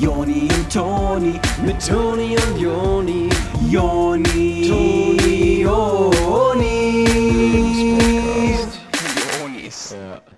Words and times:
Joni 0.00 0.42
und 0.42 0.72
Toni, 0.72 1.40
mit 1.64 1.86
Toni 1.86 2.36
und 2.36 2.60
Joni, 2.60 3.28
Joni, 3.70 4.68
Toni, 4.68 5.62
Joni. 5.62 6.24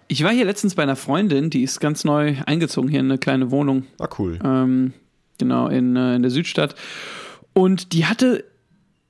Ich 0.08 0.24
war 0.24 0.32
hier 0.32 0.44
letztens 0.44 0.74
bei 0.74 0.82
einer 0.82 0.96
Freundin, 0.96 1.50
die 1.50 1.62
ist 1.62 1.80
ganz 1.80 2.04
neu 2.04 2.36
eingezogen 2.46 2.88
hier 2.88 3.00
in 3.00 3.06
eine 3.06 3.18
kleine 3.18 3.50
Wohnung. 3.50 3.84
Ah, 3.98 4.08
cool. 4.18 4.38
Ähm, 4.42 4.92
genau, 5.38 5.68
in, 5.68 5.96
äh, 5.96 6.14
in 6.16 6.22
der 6.22 6.30
Südstadt. 6.30 6.74
Und 7.52 7.92
die 7.92 8.06
hatte 8.06 8.44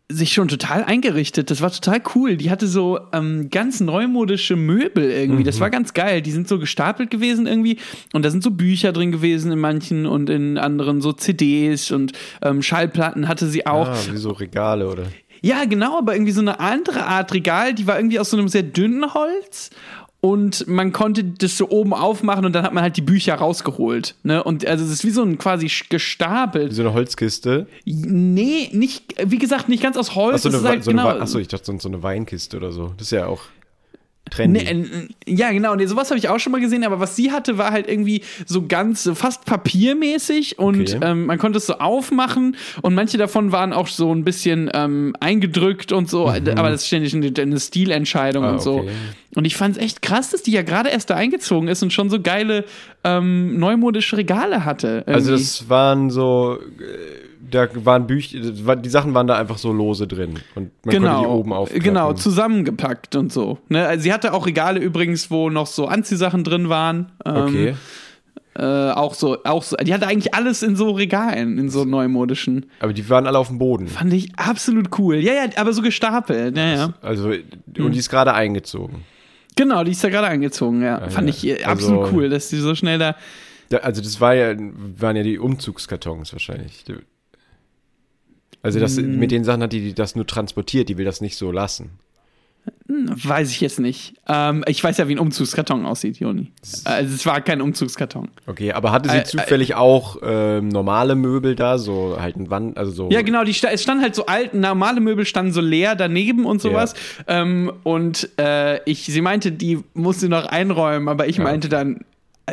sich 0.08 0.32
schon 0.32 0.46
total 0.46 0.84
eingerichtet. 0.84 1.50
Das 1.50 1.60
war 1.60 1.72
total 1.72 2.00
cool. 2.14 2.36
Die 2.36 2.50
hatte 2.50 2.68
so 2.68 3.00
ähm, 3.12 3.50
ganz 3.50 3.80
neumodische 3.80 4.54
Möbel 4.54 5.10
irgendwie. 5.10 5.42
Das 5.42 5.58
war 5.58 5.68
ganz 5.68 5.94
geil. 5.94 6.22
Die 6.22 6.30
sind 6.30 6.46
so 6.46 6.60
gestapelt 6.60 7.10
gewesen 7.10 7.46
irgendwie. 7.46 7.78
Und 8.12 8.24
da 8.24 8.30
sind 8.30 8.42
so 8.42 8.52
Bücher 8.52 8.92
drin 8.92 9.10
gewesen 9.10 9.50
in 9.50 9.58
manchen 9.58 10.06
und 10.06 10.30
in 10.30 10.58
anderen 10.58 11.00
so 11.00 11.12
CDs 11.12 11.90
und 11.90 12.12
ähm, 12.42 12.62
Schallplatten 12.62 13.26
hatte 13.26 13.48
sie 13.48 13.66
auch. 13.66 13.88
Ah, 13.88 13.98
wie 14.10 14.16
so 14.16 14.30
Regale, 14.30 14.88
oder? 14.88 15.06
Ja, 15.42 15.64
genau, 15.64 15.98
aber 15.98 16.14
irgendwie 16.14 16.32
so 16.32 16.40
eine 16.40 16.60
andere 16.60 17.04
Art 17.06 17.32
Regal, 17.34 17.74
die 17.74 17.86
war 17.86 17.98
irgendwie 17.98 18.18
aus 18.18 18.30
so 18.30 18.36
einem 18.36 18.48
sehr 18.48 18.62
dünnen 18.62 19.12
Holz. 19.12 19.70
Und 20.26 20.66
man 20.66 20.92
konnte 20.92 21.22
das 21.22 21.56
so 21.56 21.70
oben 21.70 21.94
aufmachen 21.94 22.44
und 22.44 22.52
dann 22.52 22.64
hat 22.64 22.74
man 22.74 22.82
halt 22.82 22.96
die 22.96 23.02
Bücher 23.02 23.36
rausgeholt. 23.36 24.16
Ne? 24.24 24.42
Und 24.42 24.66
also 24.66 24.84
es 24.84 24.90
ist 24.90 25.04
wie 25.04 25.10
so 25.10 25.22
ein 25.22 25.38
quasi 25.38 25.70
gestapelt. 25.88 26.72
Wie 26.72 26.74
so 26.74 26.82
eine 26.82 26.94
Holzkiste. 26.94 27.68
Nee, 27.84 28.68
nicht, 28.72 29.14
wie 29.24 29.38
gesagt, 29.38 29.68
nicht 29.68 29.84
ganz 29.84 29.96
aus 29.96 30.16
Holz. 30.16 30.44
Eine, 30.44 30.56
ist 30.56 30.64
halt, 30.64 30.82
so 30.82 30.90
genau, 30.90 31.06
achso, 31.10 31.38
ich 31.38 31.46
dachte 31.46 31.78
so 31.78 31.88
eine 31.88 32.02
Weinkiste 32.02 32.56
oder 32.56 32.72
so. 32.72 32.92
Das 32.96 33.06
ist 33.06 33.12
ja 33.12 33.28
auch 33.28 33.42
trendy. 34.30 34.60
Nee, 34.62 35.08
ja, 35.26 35.50
genau. 35.52 35.74
Nee, 35.74 35.86
sowas 35.86 36.10
habe 36.10 36.18
ich 36.18 36.28
auch 36.28 36.38
schon 36.38 36.52
mal 36.52 36.60
gesehen, 36.60 36.84
aber 36.84 37.00
was 37.00 37.16
sie 37.16 37.32
hatte, 37.32 37.58
war 37.58 37.70
halt 37.72 37.88
irgendwie 37.88 38.22
so 38.46 38.66
ganz 38.66 39.02
so 39.04 39.14
fast 39.14 39.44
papiermäßig 39.44 40.58
und 40.58 40.94
Okay. 40.94 40.98
ähm, 41.02 41.26
man 41.26 41.38
konnte 41.38 41.58
es 41.58 41.66
so 41.66 41.74
aufmachen 41.74 42.56
und 42.82 42.94
manche 42.94 43.18
davon 43.18 43.52
waren 43.52 43.72
auch 43.72 43.88
so 43.88 44.14
ein 44.14 44.24
bisschen 44.24 44.70
ähm, 44.74 45.14
eingedrückt 45.20 45.92
und 45.92 46.10
so, 46.10 46.28
aber 46.28 46.40
das 46.70 46.82
ist 46.82 46.86
ständig 46.88 47.14
eine, 47.14 47.32
eine 47.36 47.60
Stilentscheidung 47.60 48.42
Mhm. 48.44 48.48
Ah, 48.48 48.52
und 48.52 48.62
so. 48.62 48.74
okay. 48.80 48.90
Und 49.34 49.44
ich 49.44 49.56
fand 49.56 49.76
es 49.76 49.82
echt 49.82 50.00
krass, 50.02 50.30
dass 50.30 50.42
die 50.42 50.50
ja 50.52 50.62
gerade 50.62 50.88
erst 50.88 51.10
da 51.10 51.14
eingezogen 51.14 51.68
ist 51.68 51.82
und 51.82 51.92
schon 51.92 52.08
so 52.10 52.20
geile 52.20 52.64
ähm, 53.04 53.58
neumodische 53.58 54.16
Regale 54.16 54.64
hatte. 54.64 55.04
Also 55.06 55.30
irgendwie. 55.32 55.44
das 55.44 55.68
waren 55.68 56.10
so, 56.10 56.58
äh, 56.78 57.25
da 57.50 57.68
waren 57.84 58.06
Bücher, 58.06 58.38
die 58.40 58.88
Sachen 58.88 59.14
waren 59.14 59.26
da 59.26 59.36
einfach 59.36 59.58
so 59.58 59.72
lose 59.72 60.06
drin 60.06 60.34
und 60.54 60.70
man 60.84 60.94
konnte 61.02 61.20
die 61.20 61.26
oben 61.26 61.52
aufklappen. 61.52 61.82
Genau, 61.84 62.12
zusammengepackt 62.12 63.16
und 63.16 63.32
so. 63.32 63.58
Ne? 63.68 63.86
Also 63.86 64.02
sie 64.04 64.12
hatte 64.12 64.32
auch 64.32 64.46
Regale 64.46 64.80
übrigens, 64.80 65.30
wo 65.30 65.50
noch 65.50 65.66
so 65.66 65.86
Anziehsachen 65.86 66.44
drin 66.44 66.68
waren. 66.68 67.12
Ähm, 67.24 67.36
Okay. 67.46 67.74
Äh, 68.58 68.62
auch 68.92 69.12
so, 69.12 69.44
auch 69.44 69.62
so, 69.62 69.76
die 69.76 69.92
hatte 69.92 70.06
eigentlich 70.06 70.32
alles 70.32 70.62
in 70.62 70.76
so 70.76 70.92
Regalen, 70.92 71.58
in 71.58 71.68
so 71.68 71.84
neumodischen. 71.84 72.64
Aber 72.80 72.94
die 72.94 73.06
waren 73.10 73.26
alle 73.26 73.38
auf 73.38 73.48
dem 73.48 73.58
Boden. 73.58 73.86
Fand 73.86 74.14
ich 74.14 74.30
absolut 74.38 74.98
cool. 74.98 75.16
Ja, 75.16 75.34
ja, 75.34 75.42
aber 75.56 75.74
so 75.74 75.82
gestapelt. 75.82 76.56
Ja, 76.56 76.66
ja. 76.74 76.94
Also, 77.02 77.32
Hm. 77.32 77.84
und 77.84 77.92
die 77.92 77.98
ist 77.98 78.08
gerade 78.08 78.32
eingezogen. 78.32 79.02
Genau, 79.56 79.84
die 79.84 79.90
ist 79.90 80.02
da 80.02 80.08
gerade 80.08 80.28
eingezogen, 80.28 80.80
ja. 80.82 81.06
Fand 81.10 81.28
ja. 81.28 81.34
ich 81.34 81.46
äh, 81.46 81.64
Also- 81.64 81.70
absolut 82.00 82.12
cool, 82.14 82.28
dass 82.30 82.48
die 82.48 82.56
so 82.56 82.74
schnell 82.74 82.98
da. 82.98 83.16
Da, 83.68 83.78
also 83.78 84.00
das 84.00 84.20
war 84.22 84.34
ja, 84.34 84.54
waren 84.56 85.16
ja 85.16 85.22
die 85.22 85.38
Umzugskartons 85.38 86.32
wahrscheinlich. 86.32 86.82
Die- 86.84 86.94
Also 88.62 88.80
das, 88.80 88.96
Hm. 88.96 89.18
mit 89.18 89.30
den 89.30 89.44
Sachen 89.44 89.62
hat 89.62 89.72
die, 89.72 89.94
das 89.94 90.16
nur 90.16 90.26
transportiert, 90.26 90.88
die 90.88 90.98
will 90.98 91.04
das 91.04 91.20
nicht 91.20 91.36
so 91.36 91.52
lassen. 91.52 91.90
Weiß 92.88 93.50
ich 93.50 93.60
jetzt 93.60 93.78
nicht. 93.78 94.14
Ähm, 94.28 94.64
ich 94.66 94.82
weiß 94.82 94.96
ja, 94.98 95.06
wie 95.06 95.14
ein 95.14 95.18
Umzugskarton 95.18 95.84
aussieht, 95.86 96.18
Joni. 96.18 96.50
Also 96.84 97.14
es 97.14 97.26
war 97.26 97.40
kein 97.40 97.60
Umzugskarton. 97.60 98.28
Okay, 98.46 98.72
aber 98.72 98.90
hatte 98.90 99.08
sie 99.08 99.16
Äh, 99.16 99.20
äh, 99.20 99.24
zufällig 99.24 99.74
auch 99.74 100.16
ähm, 100.22 100.68
normale 100.68 101.14
Möbel 101.14 101.54
da, 101.54 101.78
so 101.78 102.16
halt 102.20 102.36
ein 102.36 102.50
Wand, 102.50 102.76
also 102.76 102.90
so. 102.90 103.10
Ja, 103.10 103.22
genau, 103.22 103.44
die, 103.44 103.50
es 103.52 103.82
stand 103.82 104.02
halt 104.02 104.14
so 104.14 104.26
alt, 104.26 104.54
normale 104.54 105.00
Möbel 105.00 105.26
standen 105.26 105.52
so 105.52 105.60
leer 105.60 105.94
daneben 105.94 106.44
und 106.44 106.60
sowas. 106.60 106.94
Ähm, 107.28 107.72
und 107.84 108.30
äh, 108.38 108.82
ich, 108.84 109.04
sie 109.04 109.20
meinte, 109.20 109.52
die 109.52 109.78
musste 109.94 110.28
noch 110.28 110.46
einräumen, 110.46 111.08
aber 111.08 111.28
ich 111.28 111.38
meinte 111.38 111.68
dann, 111.68 111.96
äh, 111.96 112.00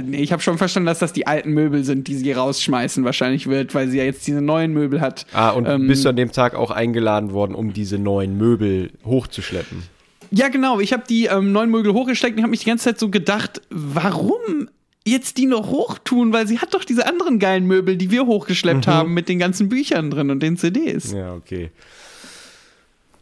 nee, 0.01 0.21
ich 0.21 0.31
habe 0.31 0.41
schon 0.41 0.57
verstanden, 0.57 0.87
dass 0.87 0.99
das 0.99 1.13
die 1.13 1.27
alten 1.27 1.51
Möbel 1.51 1.83
sind, 1.83 2.07
die 2.07 2.15
sie 2.15 2.31
rausschmeißen 2.31 3.03
wahrscheinlich 3.03 3.47
wird, 3.47 3.75
weil 3.75 3.87
sie 3.89 3.97
ja 3.97 4.03
jetzt 4.03 4.25
diese 4.25 4.41
neuen 4.41 4.73
Möbel 4.73 5.01
hat. 5.01 5.25
Ah, 5.33 5.49
und 5.49 5.67
Ähm, 5.67 5.87
bist 5.87 6.05
du 6.05 6.09
an 6.09 6.15
dem 6.15 6.31
Tag 6.31 6.55
auch 6.55 6.71
eingeladen 6.71 7.31
worden, 7.31 7.55
um 7.55 7.73
diese 7.73 7.97
neuen 7.99 8.37
Möbel 8.37 8.91
hochzuschleppen? 9.05 9.83
Ja, 10.31 10.47
genau. 10.47 10.79
Ich 10.79 10.93
habe 10.93 11.03
die 11.07 11.25
ähm, 11.25 11.51
neuen 11.51 11.69
Möbel 11.69 11.93
hochgesteckt 11.93 12.37
und 12.37 12.43
habe 12.43 12.51
mich 12.51 12.61
die 12.61 12.65
ganze 12.69 12.85
Zeit 12.85 12.99
so 12.99 13.09
gedacht, 13.09 13.61
warum 13.69 14.69
jetzt 15.05 15.37
die 15.37 15.45
noch 15.45 15.67
hochtun? 15.69 16.33
Weil 16.33 16.47
sie 16.47 16.59
hat 16.59 16.73
doch 16.73 16.83
diese 16.83 17.05
anderen 17.05 17.37
geilen 17.37 17.65
Möbel, 17.67 17.97
die 17.97 18.09
wir 18.09 18.25
hochgeschleppt 18.25 18.87
haben 18.87 19.13
mit 19.13 19.29
den 19.29 19.37
ganzen 19.37 19.69
Büchern 19.69 20.09
drin 20.09 20.31
und 20.31 20.41
den 20.41 20.57
CDs. 20.57 21.11
Ja, 21.11 21.33
okay. 21.33 21.69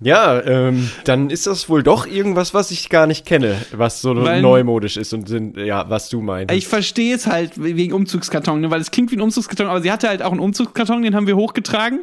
Ja, 0.04 0.42
ähm, 0.44 0.90
dann 1.04 1.30
ist 1.30 1.46
das 1.46 1.70
wohl 1.70 1.84
doch 1.84 2.08
irgendwas, 2.08 2.56
was 2.56 2.72
ich 2.72 2.90
gar 2.90 3.06
nicht 3.06 3.26
kenne, 3.26 3.56
was 3.72 4.02
so 4.02 4.16
Weil- 4.16 4.42
neumodisch 4.42 4.98
ist 4.98 5.14
und 5.14 5.28
sind, 5.28 5.58
ja, 5.58 5.88
was 5.90 6.10
du 6.10 6.22
meinst. 6.22 6.54
Ich 6.54 6.68
verstehe 6.68 7.16
es 7.16 7.28
halt 7.28 7.62
wegen 7.62 7.94
Umzugskarton, 7.94 8.62
ne? 8.62 8.72
weil 8.72 8.82
es 8.82 8.90
klingt 8.90 9.12
wie 9.12 9.16
ein 9.16 9.22
Umzugskarton, 9.22 9.68
aber 9.68 9.82
sie 9.82 9.92
hatte 9.92 10.08
halt 10.08 10.24
auch 10.24 10.32
einen 10.32 10.40
Umzugskarton, 10.40 11.04
den 11.04 11.16
haben 11.16 11.28
wir 11.28 11.36
hochgetragen 11.36 12.00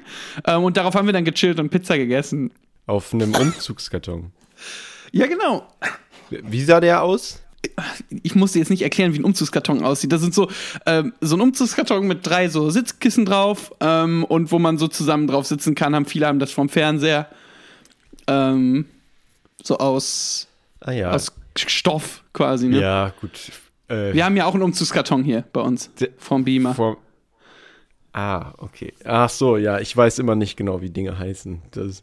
ähm, 0.46 0.62
und 0.62 0.76
darauf 0.76 0.94
haben 0.94 1.06
wir 1.06 1.12
dann 1.12 1.24
gechillt 1.24 1.58
und 1.58 1.70
Pizza 1.70 1.98
gegessen. 1.98 2.52
Auf 2.86 3.12
einem 3.12 3.34
Umzugskarton. 3.34 4.30
Ja, 5.10 5.26
genau. 5.26 5.66
Wie 6.30 6.62
sah 6.62 6.80
der 6.80 7.02
aus? 7.02 7.42
Ich 8.22 8.36
musste 8.36 8.60
jetzt 8.60 8.70
nicht 8.70 8.82
erklären, 8.82 9.14
wie 9.14 9.18
ein 9.18 9.24
Umzugskarton 9.24 9.82
aussieht. 9.82 10.12
Das 10.12 10.20
sind 10.20 10.32
so, 10.34 10.48
ähm, 10.86 11.12
so 11.20 11.36
ein 11.36 11.40
Umzugskarton 11.40 12.06
mit 12.06 12.24
drei 12.24 12.48
so 12.48 12.70
Sitzkissen 12.70 13.24
drauf 13.24 13.72
ähm, 13.80 14.24
und 14.24 14.52
wo 14.52 14.60
man 14.60 14.78
so 14.78 14.86
zusammen 14.86 15.26
drauf 15.26 15.46
sitzen 15.46 15.74
kann. 15.74 15.94
Haben 15.96 16.06
viele 16.06 16.26
haben 16.28 16.38
das 16.38 16.52
vom 16.52 16.68
Fernseher. 16.68 17.28
Ähm, 18.28 18.84
so 19.62 19.78
aus, 19.78 20.46
Ah 20.80 20.92
ja. 20.92 21.10
aus 21.10 21.32
Stoff 21.56 22.22
quasi. 22.32 22.68
Ne? 22.68 22.80
ja, 22.80 23.12
gut. 23.20 23.50
Äh, 23.88 24.12
Wir 24.14 24.24
haben 24.24 24.36
ja 24.36 24.44
auch 24.46 24.54
einen 24.54 24.62
Umzugskarton 24.62 25.24
hier 25.24 25.44
bei 25.52 25.60
uns 25.60 25.90
vom 26.18 26.44
Beamer. 26.44 26.74
vor, 26.74 26.98
ah, 28.12 28.52
okay. 28.58 28.92
Ach 29.04 29.28
so, 29.30 29.56
ja, 29.56 29.78
ich 29.80 29.96
weiß 29.96 30.18
immer 30.18 30.34
nicht 30.34 30.56
genau, 30.56 30.80
wie 30.80 30.90
Dinge 30.90 31.18
heißen. 31.18 31.62
Das, 31.72 32.02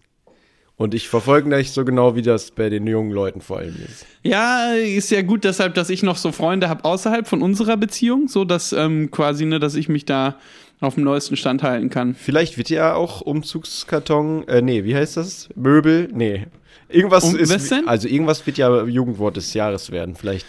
und 0.77 0.93
ich 0.93 1.07
verfolge 1.07 1.47
nicht 1.47 1.71
so 1.71 1.85
genau, 1.85 2.15
wie 2.15 2.21
das 2.21 2.51
bei 2.51 2.69
den 2.69 2.85
jungen 2.85 3.11
Leuten 3.11 3.39
vor 3.39 3.59
allem 3.59 3.77
ist. 3.85 4.05
Ja, 4.23 4.73
ist 4.73 5.09
ja 5.11 5.21
gut 5.21 5.45
deshalb, 5.45 5.73
dass 5.75 5.89
ich 5.89 6.03
noch 6.03 6.17
so 6.17 6.33
Freunde 6.33 6.67
habe 6.67 6.83
außerhalb 6.83 7.27
von 7.27 7.41
unserer 7.41 7.77
Beziehung, 7.77 8.27
so 8.27 8.43
dass 8.43 8.73
ähm, 8.73 9.09
quasi, 9.09 9.45
ne, 9.45 9.59
dass 9.59 9.75
ich 9.75 9.87
mich 9.87 10.03
da 10.03 10.37
auf 10.81 10.95
dem 10.95 11.03
neuesten 11.03 11.35
Stand 11.37 11.63
halten 11.63 11.89
kann. 11.89 12.15
Vielleicht 12.15 12.57
wird 12.57 12.69
ja 12.69 12.93
auch 12.95 13.21
Umzugskarton, 13.21 14.47
äh, 14.47 14.61
nee, 14.61 14.83
wie 14.83 14.95
heißt 14.95 15.17
das? 15.17 15.49
Möbel? 15.55 16.09
Nee. 16.13 16.47
Irgendwas 16.89 17.23
Um- 17.23 17.35
ist, 17.37 17.53
was 17.53 17.69
denn? 17.69 17.87
also 17.87 18.07
irgendwas 18.07 18.45
wird 18.45 18.57
ja 18.57 18.83
Jugendwort 18.85 19.37
des 19.37 19.53
Jahres 19.53 19.91
werden. 19.91 20.15
Vielleicht 20.15 20.45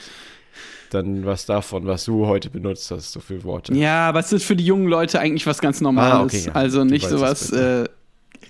dann 0.90 1.24
was 1.26 1.46
davon, 1.46 1.86
was 1.86 2.04
du 2.04 2.26
heute 2.26 2.50
benutzt 2.50 2.90
hast, 2.90 3.12
so 3.12 3.20
viele 3.20 3.42
Worte. 3.44 3.74
Ja, 3.74 4.08
aber 4.08 4.20
es 4.20 4.32
ist 4.32 4.44
für 4.44 4.54
die 4.56 4.64
jungen 4.64 4.86
Leute 4.88 5.18
eigentlich 5.18 5.46
was 5.46 5.60
ganz 5.60 5.80
Normales. 5.80 6.12
Ah, 6.14 6.22
okay, 6.22 6.42
ja. 6.46 6.52
Also 6.52 6.84
nicht 6.84 7.08
sowas, 7.08 7.50
äh, 7.52 7.84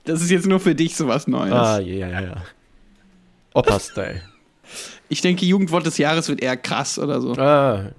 das 0.05 0.21
ist 0.23 0.31
jetzt 0.31 0.47
nur 0.47 0.61
für 0.61 0.75
dich 0.75 0.97
sowas 0.97 1.27
Neues. 1.27 1.53
Ah, 1.53 1.79
ja, 1.81 2.09
ja, 2.09 2.21
ja. 2.21 2.37
Opa-Style. 3.55 4.23
Ich 5.09 5.21
denke, 5.21 5.47
Jugendwort 5.47 5.87
des 5.87 5.99
Jahres 5.99 6.29
wird 6.29 6.41
eher 6.43 6.57
krass 6.57 6.99
oder 6.99 7.21
so. 7.21 7.35
ah. 7.35 7.93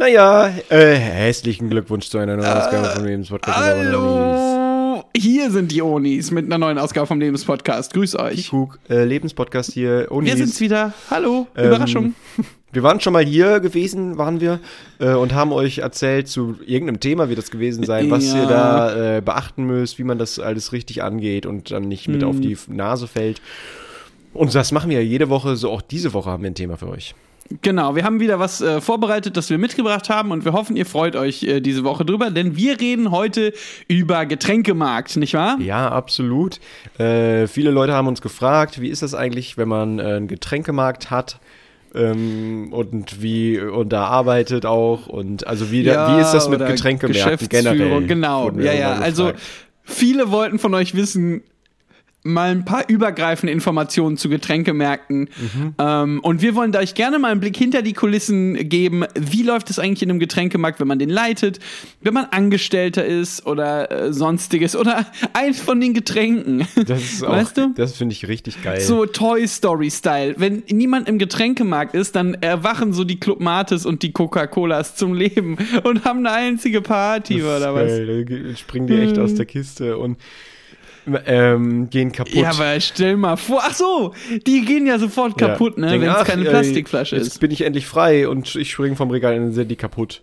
Naja, 0.00 0.50
äh, 0.70 0.94
hässlichen 0.94 1.68
Glückwunsch 1.68 2.08
zu 2.08 2.16
einer 2.16 2.34
neuen 2.34 2.48
Ausgabe 2.48 2.86
von 2.88 3.04
Lebenspodcast. 3.04 3.54
Hallo! 3.58 5.04
Hier 5.14 5.50
sind 5.50 5.70
die 5.72 5.82
Onis 5.82 6.30
mit 6.30 6.46
einer 6.46 6.56
neuen 6.56 6.78
Ausgabe 6.78 7.06
vom 7.06 7.20
Lebenspodcast. 7.20 7.92
Grüß 7.92 8.18
euch. 8.18 8.50
Cook, 8.50 8.78
äh, 8.88 9.04
Lebenspodcast 9.04 9.72
hier. 9.72 10.06
Unis. 10.10 10.30
Wir 10.30 10.38
sind's 10.38 10.58
wieder. 10.58 10.94
Hallo. 11.10 11.48
Ähm, 11.54 11.66
Überraschung. 11.66 12.14
Wir 12.72 12.82
waren 12.82 12.98
schon 13.00 13.12
mal 13.12 13.24
hier 13.26 13.60
gewesen, 13.60 14.16
waren 14.16 14.40
wir, 14.40 14.60
äh, 15.00 15.12
und 15.12 15.34
haben 15.34 15.52
euch 15.52 15.78
erzählt 15.78 16.28
zu 16.28 16.56
irgendeinem 16.64 17.00
Thema, 17.00 17.28
wird 17.28 17.38
das 17.38 17.50
gewesen 17.50 17.84
sein, 17.84 18.10
was 18.12 18.32
Ja. 18.32 18.40
ihr 18.42 18.46
da 18.46 19.16
äh, 19.16 19.20
beachten 19.20 19.64
müsst, 19.64 19.98
wie 19.98 20.04
man 20.04 20.16
das 20.18 20.38
alles 20.38 20.72
richtig 20.72 21.02
angeht 21.02 21.44
und 21.46 21.72
dann 21.72 21.88
nicht 21.88 22.08
mit 22.08 22.22
Hm. 22.22 22.28
auf 22.30 22.40
die 22.40 22.56
Nase 22.68 23.06
fällt. 23.06 23.42
Und 24.32 24.54
das 24.54 24.70
machen 24.72 24.88
wir 24.88 25.02
ja 25.02 25.06
jede 25.06 25.28
Woche, 25.28 25.56
so 25.56 25.68
auch 25.70 25.82
diese 25.82 26.14
Woche 26.14 26.30
haben 26.30 26.44
wir 26.44 26.50
ein 26.50 26.54
Thema 26.54 26.76
für 26.78 26.88
euch. 26.88 27.14
Genau, 27.62 27.96
wir 27.96 28.04
haben 28.04 28.20
wieder 28.20 28.38
was 28.38 28.60
äh, 28.60 28.80
vorbereitet, 28.80 29.36
das 29.36 29.50
wir 29.50 29.58
mitgebracht 29.58 30.08
haben 30.08 30.30
und 30.30 30.44
wir 30.44 30.52
hoffen, 30.52 30.76
ihr 30.76 30.86
freut 30.86 31.16
euch 31.16 31.42
äh, 31.42 31.60
diese 31.60 31.82
Woche 31.82 32.04
drüber, 32.04 32.30
denn 32.30 32.56
wir 32.56 32.80
reden 32.80 33.10
heute 33.10 33.52
über 33.88 34.24
Getränkemarkt, 34.24 35.16
nicht 35.16 35.34
wahr? 35.34 35.58
Ja, 35.60 35.90
absolut. 35.90 36.60
Äh, 36.98 37.48
viele 37.48 37.72
Leute 37.72 37.92
haben 37.92 38.06
uns 38.06 38.22
gefragt, 38.22 38.80
wie 38.80 38.88
ist 38.88 39.02
das 39.02 39.14
eigentlich, 39.14 39.58
wenn 39.58 39.66
man 39.66 39.98
äh, 39.98 40.02
einen 40.02 40.28
Getränkemarkt 40.28 41.10
hat? 41.10 41.40
Ähm, 41.92 42.68
und 42.72 43.20
wie 43.20 43.58
und 43.58 43.92
da 43.92 44.04
arbeitet 44.04 44.64
auch 44.64 45.08
und 45.08 45.48
also 45.48 45.72
wie, 45.72 45.82
da, 45.82 46.16
wie 46.16 46.20
ist 46.20 46.30
das 46.30 46.48
mit 46.48 46.64
Getränkemärkten 46.64 47.48
generell? 47.48 48.06
Genau, 48.06 48.52
ja, 48.52 48.72
ja. 48.72 48.92
Also 48.92 49.32
viele 49.82 50.30
wollten 50.30 50.60
von 50.60 50.72
euch 50.74 50.94
wissen, 50.94 51.42
mal 52.22 52.50
ein 52.50 52.64
paar 52.64 52.88
übergreifende 52.88 53.52
Informationen 53.52 54.16
zu 54.18 54.28
Getränkemärkten. 54.28 55.28
Ähm, 55.78 56.20
und 56.20 56.42
wir 56.42 56.54
wollen 56.54 56.74
euch 56.76 56.94
gerne 56.94 57.18
mal 57.18 57.30
einen 57.30 57.40
Blick 57.40 57.56
hinter 57.56 57.80
die 57.82 57.94
Kulissen 57.94 58.68
geben. 58.68 59.04
Wie 59.18 59.42
läuft 59.42 59.70
es 59.70 59.78
eigentlich 59.78 60.02
in 60.02 60.10
einem 60.10 60.20
Getränkemarkt, 60.20 60.80
wenn 60.80 60.88
man 60.88 60.98
den 60.98 61.08
leitet, 61.08 61.60
wenn 62.02 62.12
man 62.12 62.26
Angestellter 62.26 63.04
ist 63.04 63.46
oder 63.46 63.90
äh, 63.90 64.12
sonstiges 64.12 64.76
oder 64.76 65.06
eins 65.32 65.60
von 65.60 65.80
den 65.80 65.94
Getränken. 65.94 66.66
Das 66.86 67.00
ist 67.02 67.24
auch, 67.24 67.30
weißt 67.32 67.56
du? 67.56 67.72
das 67.74 67.96
finde 67.96 68.12
ich 68.12 68.28
richtig 68.28 68.62
geil. 68.62 68.80
So 68.80 69.06
Toy 69.06 69.46
Story 69.48 69.90
Style. 69.90 70.34
Wenn 70.36 70.62
niemand 70.70 71.08
im 71.08 71.18
Getränkemarkt 71.18 71.94
ist, 71.94 72.16
dann 72.16 72.34
erwachen 72.34 72.92
so 72.92 73.04
die 73.04 73.18
Club 73.18 73.40
Mates 73.40 73.86
und 73.86 74.02
die 74.02 74.12
Coca-Colas 74.12 74.94
zum 74.96 75.14
Leben 75.14 75.56
und 75.84 76.04
haben 76.04 76.18
eine 76.18 76.32
einzige 76.32 76.82
Party 76.82 77.38
Das 77.38 77.44
oder 77.62 77.74
was. 77.74 77.86
geil. 77.86 78.24
Da 78.26 78.56
springen 78.56 78.86
die 78.86 78.94
echt 78.94 79.18
aus 79.18 79.34
der 79.34 79.46
Kiste 79.46 79.96
und 79.96 80.18
ähm, 81.26 81.88
gehen 81.90 82.12
kaputt. 82.12 82.34
Ja, 82.34 82.50
aber 82.50 82.78
stell 82.80 83.16
mal 83.16 83.36
vor, 83.36 83.62
ach 83.64 83.74
so, 83.74 84.12
die 84.46 84.64
gehen 84.64 84.86
ja 84.86 84.98
sofort 84.98 85.40
Ja. 85.40 85.48
kaputt, 85.48 85.78
ne, 85.78 85.88
Denken, 85.88 86.06
wenn 86.06 86.14
es 86.14 86.24
keine 86.24 86.46
äh, 86.46 86.50
Plastikflasche 86.50 87.16
jetzt 87.16 87.26
ist. 87.26 87.38
bin 87.40 87.50
ich 87.50 87.62
endlich 87.62 87.86
frei 87.86 88.28
und 88.28 88.54
ich 88.56 88.70
springe 88.70 88.96
vom 88.96 89.10
Regal 89.10 89.34
und 89.36 89.40
dann 89.44 89.52
sind 89.52 89.68
die 89.70 89.76
kaputt. 89.76 90.22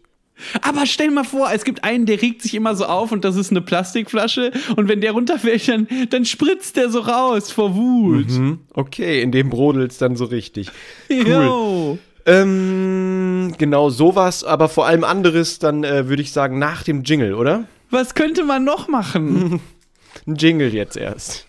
Aber 0.62 0.86
stell 0.86 1.10
mal 1.10 1.24
vor, 1.24 1.50
es 1.52 1.64
gibt 1.64 1.84
einen, 1.84 2.06
der 2.06 2.22
regt 2.22 2.44
sich 2.44 2.54
immer 2.54 2.76
so 2.76 2.86
auf 2.86 3.12
und 3.12 3.26
das 3.26 3.36
ist 3.36 3.50
eine 3.50 3.62
Plastikflasche 3.62 4.52
und 4.76 4.88
wenn 4.88 5.02
der 5.02 5.14
runterfällt, 5.14 5.68
dann, 5.68 5.88
dann 6.12 6.26
spritzt 6.26 6.78
der 6.78 6.90
so 6.92 7.00
raus 7.00 7.52
vor 7.52 7.76
Wut. 7.76 8.30
Hm? 8.30 8.60
Okay, 8.76 9.22
in 9.24 9.32
dem 9.32 9.50
brodelt's 9.50 9.98
dann 9.98 10.16
so 10.16 10.26
richtig. 10.26 10.70
Cool. 11.10 11.98
Ähm, 12.28 13.54
genau 13.58 13.90
sowas, 13.90 14.44
aber 14.44 14.70
vor 14.70 14.86
allem 14.86 15.04
anderes, 15.04 15.60
dann 15.60 15.84
äh, 15.84 16.08
würde 16.10 16.22
ich 16.22 16.32
sagen, 16.32 16.60
nach 16.60 16.84
dem 16.84 17.04
Jingle, 17.04 17.34
oder? 17.34 17.64
Was 17.90 18.16
könnte 18.16 18.44
man 18.44 18.64
noch 18.64 18.88
machen? 18.90 19.60
Ein 20.28 20.36
Jingle 20.36 20.74
jetzt 20.74 20.98
erst. 20.98 21.48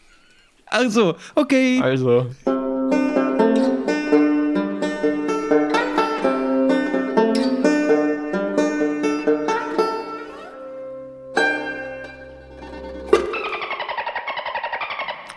Also, 0.67 1.17
okay. 1.35 1.81
Also. 1.83 2.27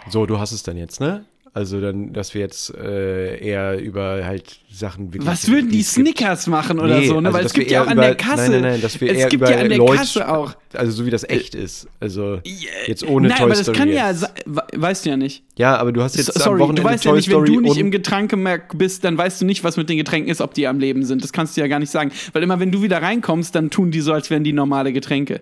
So, 0.07 0.27
du 0.27 0.37
hast 0.37 0.51
es 0.51 0.61
dann 0.61 0.77
jetzt, 0.77 0.99
ne? 0.99 1.25
Also 1.53 1.81
dann, 1.81 2.13
dass 2.13 2.33
wir 2.33 2.39
jetzt 2.39 2.73
äh, 2.75 3.37
eher 3.45 3.77
über 3.77 4.23
halt 4.23 4.61
Sachen 4.71 5.11
wirklich. 5.13 5.29
Was 5.29 5.49
würden 5.49 5.69
die. 5.69 5.83
Snickers 5.83 6.47
machen 6.47 6.79
oder 6.79 6.99
Nee, 6.99 7.07
so, 7.07 7.19
ne? 7.19 7.27
also, 7.27 7.37
Weil 7.39 7.45
es 7.45 7.51
gibt 7.53 7.69
ja 7.69 7.83
auch 7.83 7.87
an 7.87 7.93
über- 7.97 8.03
der 8.03 8.15
Kasse. 8.15 8.43
Nein, 8.43 8.51
nein, 8.51 8.71
nein, 8.71 8.81
dass 8.81 9.01
wir 9.01 9.11
es 9.11 9.17
eher 9.17 9.27
gibt 9.27 9.41
über 9.43 9.51
ja 9.51 9.57
an 9.59 9.67
der 9.67 9.77
Leute 9.77 9.97
Kasse 9.97 10.29
auch. 10.33 10.53
Also 10.73 10.93
so 10.93 11.05
wie 11.05 11.09
das 11.09 11.27
echt 11.27 11.53
ist. 11.53 11.89
Also 11.99 12.39
jetzt 12.87 13.05
ohne 13.05 13.27
Nein, 13.27 13.37
Toy 13.37 13.45
aber 13.47 13.49
das 13.55 13.63
Story 13.63 13.77
kann 13.77 13.89
ja, 13.89 14.09
jetzt. 14.09 14.29
we- 14.45 14.61
weißt 14.77 15.05
du 15.05 15.09
ja 15.09 15.17
nicht. 15.17 15.43
Ja, 15.57 15.75
aber 15.75 15.91
du 15.91 16.01
hast 16.01 16.15
jetzt 16.15 16.27
So- 16.27 16.39
am 16.39 16.41
Sorry, 16.41 16.57
du 16.59 16.63
Wochenende 16.63 16.83
weißt 16.85 17.03
ja 17.03 17.11
Toy 17.11 17.17
nicht, 17.17 17.27
wenn 17.27 17.33
Story 17.33 17.47
du 17.53 17.59
nicht 17.59 17.77
im 17.77 17.91
Getränkemarkt 17.91 18.77
bist, 18.77 19.03
dann 19.03 19.17
weißt 19.17 19.41
du 19.41 19.45
nicht, 19.45 19.65
was 19.65 19.75
mit 19.75 19.89
den 19.89 19.97
Getränken 19.97 20.31
ist, 20.31 20.39
ob 20.39 20.53
die 20.53 20.67
am 20.67 20.79
Leben 20.79 21.03
sind. 21.03 21.21
Das 21.21 21.33
kannst 21.33 21.57
du 21.57 21.61
ja 21.61 21.67
gar 21.67 21.79
nicht 21.79 21.91
sagen. 21.91 22.13
Weil 22.31 22.43
immer, 22.43 22.61
wenn 22.61 22.71
du 22.71 22.81
wieder 22.81 23.01
reinkommst, 23.01 23.53
dann 23.55 23.69
tun 23.69 23.91
die 23.91 23.99
so, 23.99 24.13
als 24.13 24.29
wären 24.29 24.45
die 24.45 24.53
normale 24.53 24.93
Getränke. 24.93 25.41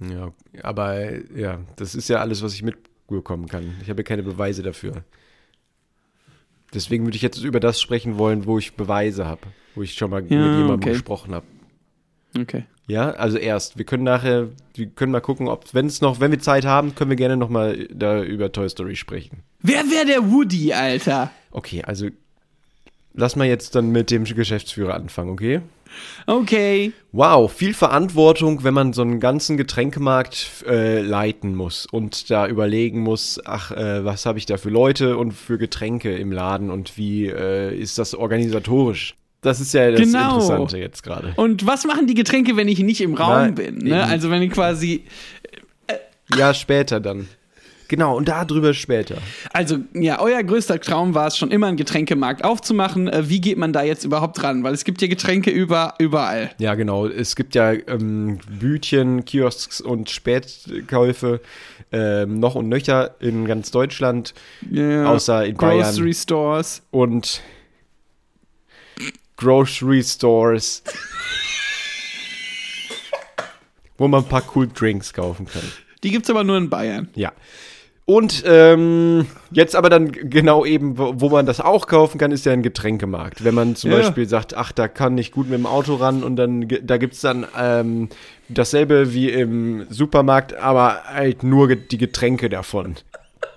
Ja, 0.00 0.32
aber 0.64 0.98
ja, 1.36 1.60
das 1.76 1.94
ist 1.94 2.08
ja 2.08 2.16
alles, 2.16 2.42
was 2.42 2.54
ich 2.54 2.64
mitbekommen 3.12 3.48
kann. 3.48 3.74
Ich 3.82 3.90
habe 3.90 4.02
keine 4.04 4.22
Beweise 4.22 4.62
dafür. 4.62 5.04
Deswegen 6.74 7.04
würde 7.04 7.16
ich 7.16 7.22
jetzt 7.22 7.42
über 7.42 7.60
das 7.60 7.80
sprechen 7.80 8.16
wollen, 8.16 8.46
wo 8.46 8.58
ich 8.58 8.74
Beweise 8.74 9.26
habe, 9.26 9.42
wo 9.74 9.82
ich 9.82 9.94
schon 9.94 10.10
mal 10.10 10.20
Ja, 10.20 10.38
mit 10.38 10.56
jemandem 10.56 10.74
okay. 10.80 10.92
gesprochen 10.92 11.34
habe. 11.34 11.46
Okay. 12.38 12.64
Ja, 12.86 13.10
also 13.10 13.36
erst. 13.36 13.76
Wir 13.76 13.84
können 13.84 14.04
nachher, 14.04 14.48
wir 14.74 14.86
können 14.86 15.12
mal 15.12 15.20
gucken, 15.20 15.48
ob, 15.48 15.72
wenn 15.74 15.86
es 15.86 16.00
noch, 16.00 16.18
wenn 16.20 16.30
wir 16.30 16.40
Zeit 16.40 16.64
haben, 16.64 16.94
können 16.94 17.10
wir 17.10 17.16
gerne 17.16 17.36
noch 17.36 17.50
mal 17.50 17.86
da 17.88 18.22
über 18.22 18.50
Toy 18.50 18.68
Story 18.68 18.96
sprechen. 18.96 19.42
Wer 19.60 19.82
wäre 19.84 20.06
der 20.06 20.30
Woody, 20.30 20.72
Alter? 20.72 21.30
Okay, 21.50 21.82
also 21.84 22.08
lass 23.14 23.36
mal 23.36 23.46
jetzt 23.46 23.74
dann 23.74 23.90
mit 23.90 24.10
dem 24.10 24.24
Geschäftsführer 24.24 24.94
anfangen, 24.94 25.30
okay? 25.30 25.60
Okay. 26.26 26.92
Wow, 27.12 27.52
viel 27.52 27.74
Verantwortung, 27.74 28.64
wenn 28.64 28.72
man 28.72 28.92
so 28.92 29.02
einen 29.02 29.20
ganzen 29.20 29.56
Getränkemarkt 29.56 30.64
äh, 30.66 31.02
leiten 31.02 31.54
muss 31.54 31.86
und 31.86 32.30
da 32.30 32.46
überlegen 32.46 33.00
muss, 33.00 33.40
ach, 33.44 33.72
äh, 33.72 34.04
was 34.04 34.24
habe 34.24 34.38
ich 34.38 34.46
da 34.46 34.56
für 34.56 34.70
Leute 34.70 35.18
und 35.18 35.32
für 35.32 35.58
Getränke 35.58 36.16
im 36.16 36.32
Laden 36.32 36.70
und 36.70 36.96
wie 36.96 37.26
äh, 37.26 37.76
ist 37.76 37.98
das 37.98 38.14
organisatorisch? 38.14 39.16
Das 39.42 39.60
ist 39.60 39.74
ja 39.74 39.90
das 39.90 40.00
Genau. 40.00 40.34
Interessante 40.36 40.78
jetzt 40.78 41.02
gerade. 41.02 41.32
Und 41.36 41.66
was 41.66 41.84
machen 41.84 42.06
die 42.06 42.14
Getränke, 42.14 42.56
wenn 42.56 42.68
ich 42.68 42.78
nicht 42.78 43.00
im 43.00 43.14
Raum 43.14 43.30
Nein, 43.30 43.54
bin? 43.56 43.78
Ne? 43.78 44.02
Also 44.04 44.30
wenn 44.30 44.40
ich 44.40 44.52
quasi. 44.52 45.02
Ja, 46.36 46.54
später 46.54 47.00
dann. 47.00 47.28
Genau, 47.92 48.16
und 48.16 48.26
darüber 48.26 48.72
später. 48.72 49.18
Also, 49.52 49.76
ja, 49.92 50.18
euer 50.18 50.42
größter 50.42 50.80
Traum 50.80 51.14
war 51.14 51.26
es 51.26 51.36
schon 51.36 51.50
immer, 51.50 51.66
einen 51.66 51.76
Getränkemarkt 51.76 52.42
aufzumachen. 52.42 53.06
Äh, 53.06 53.28
Wie 53.28 53.38
geht 53.38 53.58
man 53.58 53.74
da 53.74 53.82
jetzt 53.82 54.04
überhaupt 54.04 54.42
ran? 54.42 54.64
Weil 54.64 54.72
es 54.72 54.84
gibt 54.84 55.02
ja 55.02 55.08
Getränke 55.08 55.50
über, 55.50 55.92
überall. 55.98 56.52
Ja, 56.56 56.74
genau. 56.74 57.06
Es 57.06 57.36
gibt 57.36 57.54
ja 57.54 57.72
ähm, 57.72 58.38
Bütchen, 58.48 59.26
Kiosks 59.26 59.82
und 59.82 60.08
Spätkäufe 60.08 61.42
ähm, 61.92 62.40
noch 62.40 62.54
und 62.54 62.70
nöcher 62.70 63.14
in 63.20 63.44
ganz 63.44 63.70
Deutschland, 63.70 64.32
Ja. 64.70 65.04
außer 65.12 65.44
in 65.44 65.56
Bayern. 65.58 65.82
Grocery 65.82 66.14
Stores. 66.14 66.80
und 66.92 67.42
Grocery 69.36 70.02
Stores, 70.02 70.82
wo 73.98 74.08
man 74.08 74.22
ein 74.22 74.28
paar 74.30 74.44
cool 74.54 74.66
Drinks 74.72 75.12
kaufen 75.12 75.44
kann. 75.46 75.60
Die 76.02 76.10
gibt's 76.10 76.30
aber 76.30 76.42
nur 76.42 76.56
in 76.56 76.70
Bayern. 76.70 77.10
Ja. 77.16 77.32
Und 78.04 78.42
ähm, 78.46 79.26
jetzt 79.52 79.76
aber 79.76 79.88
dann 79.88 80.10
genau 80.10 80.64
eben, 80.64 80.98
wo, 80.98 81.14
wo 81.20 81.28
man 81.28 81.46
das 81.46 81.60
auch 81.60 81.86
kaufen 81.86 82.18
kann, 82.18 82.32
ist 82.32 82.44
ja 82.44 82.52
ein 82.52 82.62
Getränkemarkt. 82.64 83.44
Wenn 83.44 83.54
man 83.54 83.76
zum 83.76 83.92
Ja. 83.92 83.98
Beispiel 83.98 84.28
sagt, 84.28 84.54
ach, 84.56 84.72
da 84.72 84.88
kann 84.88 85.16
ich 85.18 85.30
gut 85.30 85.48
mit 85.48 85.56
dem 85.58 85.66
Auto 85.66 85.94
ran 85.94 86.24
und 86.24 86.34
dann 86.36 86.66
da 86.82 86.96
gibt's 86.96 87.20
dann 87.20 87.46
ähm, 87.56 88.08
dasselbe 88.48 89.14
wie 89.14 89.30
im 89.30 89.86
Supermarkt, 89.88 90.54
aber 90.54 91.04
halt 91.04 91.44
nur 91.44 91.74
die 91.76 91.98
Getränke 91.98 92.48
davon. 92.48 92.96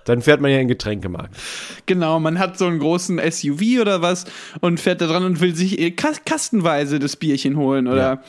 Dann 0.06 0.21
fährt 0.21 0.42
man 0.42 0.51
ja 0.51 0.57
in 0.57 0.63
den 0.63 0.68
Getränkemarkt. 0.68 1.36
Genau, 1.88 2.19
man 2.19 2.38
hat 2.38 2.59
so 2.59 2.65
einen 2.68 2.77
großen 2.77 3.19
SUV 3.31 3.81
oder 3.81 4.03
was 4.03 4.25
und 4.62 4.80
fährt 4.80 5.01
da 5.01 5.07
dran 5.07 5.24
und 5.25 5.42
will 5.42 5.56
sich 5.56 5.80
äh, 5.80 5.89
kas- 5.89 6.24
kastenweise 6.24 7.00
das 7.00 7.15
Bierchen 7.15 7.57
holen 7.57 7.88
oder, 7.88 8.21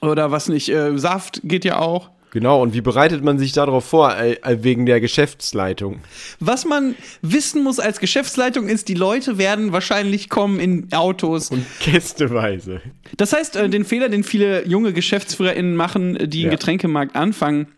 oder 0.00 0.32
was 0.32 0.48
nicht. 0.48 0.68
Äh, 0.70 0.98
Saft 0.98 1.40
geht 1.44 1.64
ja 1.64 1.78
auch. 1.78 2.10
Genau, 2.34 2.60
und 2.60 2.74
wie 2.74 2.80
bereitet 2.82 3.22
man 3.24 3.38
sich 3.38 3.52
darauf 3.52 3.84
vor, 3.84 4.14
äh, 4.16 4.32
äh, 4.42 4.58
wegen 4.62 4.84
der 4.86 5.00
Geschäftsleitung? 5.00 6.00
Was 6.40 6.64
man 6.66 6.96
wissen 7.22 7.62
muss 7.62 7.78
als 7.78 8.00
Geschäftsleitung 8.00 8.68
ist, 8.68 8.88
die 8.88 8.94
Leute 8.94 9.38
werden 9.38 9.72
wahrscheinlich 9.72 10.28
kommen 10.28 10.58
in 10.60 10.92
Autos. 10.92 11.50
Und 11.50 11.64
Gästeweise. 11.84 12.80
Das 13.16 13.32
heißt, 13.32 13.56
äh, 13.56 13.68
den 13.70 13.84
Fehler, 13.84 14.08
den 14.08 14.24
viele 14.24 14.66
junge 14.66 14.92
GeschäftsführerInnen 14.92 15.76
machen, 15.76 16.18
die 16.28 16.40
Ja. 16.40 16.44
im 16.46 16.50
Getränkemarkt 16.50 17.14
anfangen, 17.16 17.68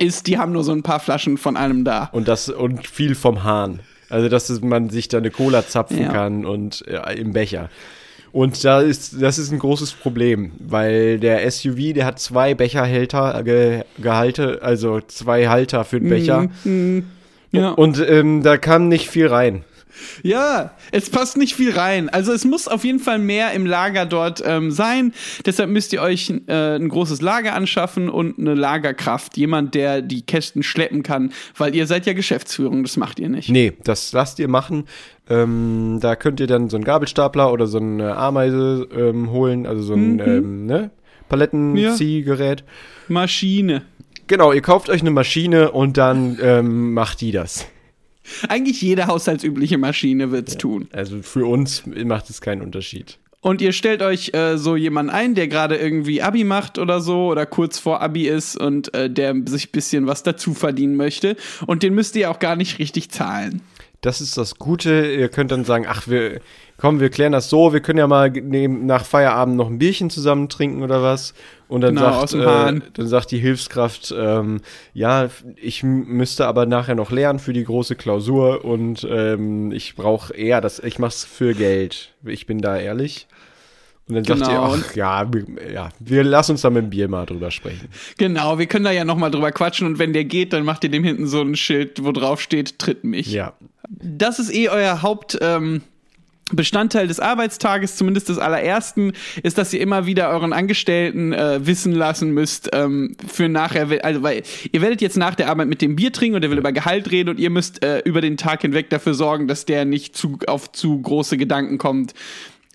ist, 0.00 0.28
die 0.28 0.38
haben 0.38 0.52
nur 0.52 0.62
so 0.62 0.70
ein 0.72 0.84
paar 0.84 1.00
Flaschen 1.00 1.36
von 1.36 1.56
allem 1.56 1.84
da. 1.84 2.08
Und 2.12 2.28
das 2.28 2.48
und 2.48 2.86
viel 2.86 3.16
vom 3.16 3.42
Hahn. 3.42 3.80
Also, 4.10 4.28
dass 4.28 4.48
man 4.62 4.90
sich 4.90 5.08
da 5.08 5.18
eine 5.18 5.30
Cola 5.32 5.66
zapfen 5.66 6.02
Ja. 6.02 6.12
kann 6.12 6.46
und 6.46 6.86
äh, 6.86 7.14
im 7.18 7.32
Becher. 7.32 7.68
Und 8.32 8.62
da 8.64 8.80
ist, 8.80 9.20
das 9.20 9.38
ist 9.38 9.52
ein 9.52 9.58
großes 9.58 9.92
Problem, 9.92 10.52
weil 10.58 11.18
der 11.18 11.50
SUV, 11.50 11.94
der 11.94 12.04
hat 12.04 12.18
zwei 12.18 12.54
Becherhalter, 12.54 13.42
ge, 13.42 13.84
Gehalte, 13.98 14.60
also 14.62 15.00
zwei 15.00 15.48
Halter 15.48 15.84
für 15.84 16.00
den 16.00 16.08
Becher. 16.10 16.48
Ja. 17.50 17.70
Und 17.70 18.04
ähm, 18.06 18.42
da 18.42 18.58
kam 18.58 18.88
nicht 18.88 19.08
viel 19.08 19.28
rein. 19.28 19.64
Ja, 20.22 20.72
es 20.92 21.10
passt 21.10 21.36
nicht 21.36 21.54
viel 21.54 21.72
rein. 21.72 22.08
Also 22.08 22.32
es 22.32 22.44
muss 22.44 22.68
auf 22.68 22.84
jeden 22.84 22.98
Fall 22.98 23.18
mehr 23.18 23.52
im 23.52 23.66
Lager 23.66 24.06
dort 24.06 24.42
ähm, 24.44 24.70
sein. 24.70 25.12
Deshalb 25.46 25.70
müsst 25.70 25.92
ihr 25.92 26.02
euch 26.02 26.32
äh, 26.46 26.76
ein 26.76 26.88
großes 26.88 27.20
Lager 27.20 27.54
anschaffen 27.54 28.08
und 28.08 28.38
eine 28.38 28.54
Lagerkraft. 28.54 29.36
Jemand, 29.36 29.74
der 29.74 30.02
die 30.02 30.22
Kästen 30.22 30.62
schleppen 30.62 31.02
kann, 31.02 31.32
weil 31.56 31.74
ihr 31.74 31.86
seid 31.86 32.06
ja 32.06 32.12
Geschäftsführung, 32.12 32.82
das 32.82 32.96
macht 32.96 33.18
ihr 33.18 33.28
nicht. 33.28 33.48
Nee, 33.48 33.72
das 33.84 34.12
lasst 34.12 34.38
ihr 34.38 34.48
machen. 34.48 34.84
Ähm, 35.30 35.98
da 36.00 36.16
könnt 36.16 36.40
ihr 36.40 36.46
dann 36.46 36.70
so 36.70 36.76
einen 36.76 36.84
Gabelstapler 36.84 37.52
oder 37.52 37.66
so 37.66 37.78
eine 37.78 38.16
Ameise 38.16 38.88
ähm, 38.96 39.30
holen, 39.30 39.66
also 39.66 39.82
so 39.82 39.94
ein 39.94 40.20
ähm, 40.20 40.66
ne? 40.66 40.90
Palettenziehgerät. 41.28 42.64
Maschine. 43.08 43.82
Genau, 44.26 44.52
ihr 44.52 44.62
kauft 44.62 44.88
euch 44.88 45.00
eine 45.00 45.10
Maschine 45.10 45.70
und 45.70 45.96
dann 45.96 46.38
ähm, 46.42 46.92
macht 46.94 47.20
die 47.20 47.32
das. 47.32 47.66
Eigentlich 48.48 48.82
jede 48.82 49.06
haushaltsübliche 49.06 49.78
Maschine 49.78 50.30
wird's 50.30 50.56
tun. 50.56 50.88
Also 50.92 51.22
für 51.22 51.46
uns 51.46 51.84
macht 51.86 52.30
es 52.30 52.40
keinen 52.40 52.62
Unterschied. 52.62 53.18
Und 53.40 53.60
ihr 53.60 53.72
stellt 53.72 54.02
euch 54.02 54.34
äh, 54.34 54.58
so 54.58 54.74
jemanden 54.74 55.10
ein, 55.10 55.34
der 55.34 55.46
gerade 55.46 55.76
irgendwie 55.76 56.22
Abi 56.22 56.42
macht 56.42 56.76
oder 56.78 57.00
so 57.00 57.28
oder 57.28 57.46
kurz 57.46 57.78
vor 57.78 58.00
Abi 58.00 58.26
ist 58.26 58.56
und 58.56 58.92
äh, 58.94 59.08
der 59.08 59.34
sich 59.46 59.68
ein 59.68 59.72
bisschen 59.72 60.06
was 60.06 60.24
dazu 60.24 60.54
verdienen 60.54 60.96
möchte. 60.96 61.36
Und 61.66 61.82
den 61.84 61.94
müsst 61.94 62.16
ihr 62.16 62.30
auch 62.30 62.40
gar 62.40 62.56
nicht 62.56 62.80
richtig 62.80 63.10
zahlen. 63.10 63.62
das 64.00 64.20
ist 64.20 64.36
das 64.36 64.56
Gute. 64.56 65.06
Ihr 65.06 65.28
könnt 65.28 65.52
dann 65.52 65.64
sagen, 65.64 65.86
ach, 65.88 66.08
wir, 66.08 66.40
komm, 66.78 67.00
wir 67.00 67.10
klären 67.10 67.32
das 67.32 67.50
so, 67.50 67.72
wir 67.74 67.80
können 67.80 67.98
ja 67.98 68.06
mal 68.06 68.30
neben, 68.30 68.86
nach 68.86 69.04
Feierabend 69.04 69.56
noch 69.56 69.66
ein 69.68 69.78
Bierchen 69.78 70.08
zusammen 70.10 70.48
trinken 70.48 70.82
oder 70.82 71.02
was. 71.02 71.34
Und 71.68 71.82
dann, 71.82 71.96
Genau, 71.96 72.24
sagt, 72.26 72.34
äh, 72.34 72.80
dann 72.94 73.06
sagt 73.08 73.30
die 73.30 73.38
Hilfskraft, 73.38 74.14
ähm, 74.16 74.60
ja, 74.94 75.28
ich 75.56 75.82
müsste 75.82 76.46
aber 76.46 76.64
nachher 76.64 76.94
noch 76.94 77.10
lernen 77.10 77.40
für 77.40 77.52
die 77.52 77.64
große 77.64 77.94
Klausur 77.96 78.64
und 78.64 79.06
ähm, 79.10 79.70
ich 79.72 79.94
brauche 79.96 80.32
eher 80.34 80.60
das, 80.62 80.78
ich 80.78 80.98
mach's 80.98 81.24
für 81.24 81.52
Geld. 81.52 82.14
Ich 82.24 82.46
bin 82.46 82.60
da 82.60 82.78
ehrlich. 82.78 83.26
Und 84.08 84.14
dann 84.14 84.24
sagt 84.24 84.40
ihr, 84.40 84.46
Genau. 84.46 84.74
ach 84.74 84.94
ja, 84.96 85.30
wir- 85.30 85.70
ja, 85.70 85.88
wir 85.98 86.24
lassen 86.24 86.52
uns 86.52 86.62
da 86.62 86.70
mit 86.70 86.84
dem 86.84 86.88
Bier 86.90 87.08
mal 87.08 87.26
drüber 87.26 87.50
sprechen. 87.50 87.88
Genau, 88.16 88.58
wir 88.58 88.64
können 88.64 88.84
da 88.86 88.90
ja 88.92 89.04
nochmal 89.04 89.30
drüber 89.30 89.52
quatschen 89.52 89.86
und 89.86 89.98
wenn 89.98 90.14
der 90.14 90.24
geht, 90.24 90.54
dann 90.54 90.64
macht 90.64 90.82
ihr 90.84 90.90
dem 90.90 91.04
hinten 91.04 91.26
so 91.26 91.42
ein 91.42 91.56
Schild, 91.56 92.02
wo 92.02 92.12
drauf 92.12 92.40
steht, 92.40 92.78
tritt 92.78 93.04
mich. 93.04 93.30
Ja. 93.30 93.52
Das 93.90 94.38
ist 94.38 94.54
eh 94.54 94.70
euer 94.70 95.02
Haupt. 95.02 95.36
Ähm, 95.42 95.82
Bestandteil 96.52 97.06
des 97.06 97.20
Arbeitstages, 97.20 97.96
zumindest 97.96 98.28
des 98.28 98.38
allerersten, 98.38 99.12
ist, 99.42 99.58
dass 99.58 99.72
ihr 99.72 99.80
immer 99.80 100.06
wieder 100.06 100.30
euren 100.30 100.52
Angestellten 100.52 101.32
äh, 101.32 101.66
wissen 101.66 101.92
lassen 101.92 102.32
müsst 102.32 102.70
ähm, 102.72 103.16
für 103.26 103.48
nachher, 103.48 103.88
also 104.04 104.22
weil 104.22 104.42
ihr 104.72 104.80
werdet 104.80 105.00
jetzt 105.00 105.16
nach 105.16 105.34
der 105.34 105.50
Arbeit 105.50 105.68
mit 105.68 105.82
dem 105.82 105.96
Bier 105.96 106.12
trinken 106.12 106.36
und 106.36 106.42
der 106.42 106.50
will 106.50 106.58
über 106.58 106.72
Gehalt 106.72 107.10
reden 107.10 107.30
und 107.30 107.38
ihr 107.38 107.50
müsst 107.50 107.84
äh, 107.84 108.00
über 108.00 108.20
den 108.20 108.36
Tag 108.36 108.62
hinweg 108.62 108.90
dafür 108.90 109.14
sorgen, 109.14 109.48
dass 109.48 109.66
der 109.66 109.84
nicht 109.84 110.16
zu, 110.16 110.38
auf 110.46 110.72
zu 110.72 111.00
große 111.00 111.36
Gedanken 111.36 111.78
kommt, 111.78 112.14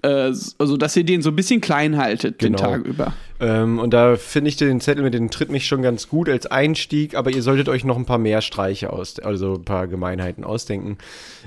also 0.04 0.78
dass 0.78 0.96
ihr 0.96 1.04
den 1.04 1.22
so 1.22 1.30
ein 1.30 1.36
bisschen 1.36 1.62
klein 1.62 1.98
haltet 1.98 2.42
den 2.42 2.54
Genau. 2.54 2.72
Tag 2.72 2.86
über. 2.86 3.14
Ähm, 3.40 3.80
und 3.80 3.94
da 3.94 4.16
finde 4.16 4.50
ich 4.50 4.56
den 4.58 4.80
Zettel 4.80 5.04
mit 5.04 5.14
den 5.14 5.30
Tritt 5.30 5.50
mich 5.50 5.66
schon 5.66 5.82
ganz 5.82 6.08
gut 6.08 6.30
als 6.30 6.46
Einstieg, 6.46 7.16
aber 7.16 7.32
ihr 7.32 7.42
solltet 7.42 7.68
euch 7.68 7.84
noch 7.84 7.98
ein 7.98 8.06
paar 8.06 8.18
mehr 8.18 8.42
Streiche 8.42 8.94
aus, 8.94 9.20
also 9.20 9.56
ein 9.56 9.66
paar 9.66 9.88
Gemeinheiten 9.88 10.44
ausdenken. 10.44 10.98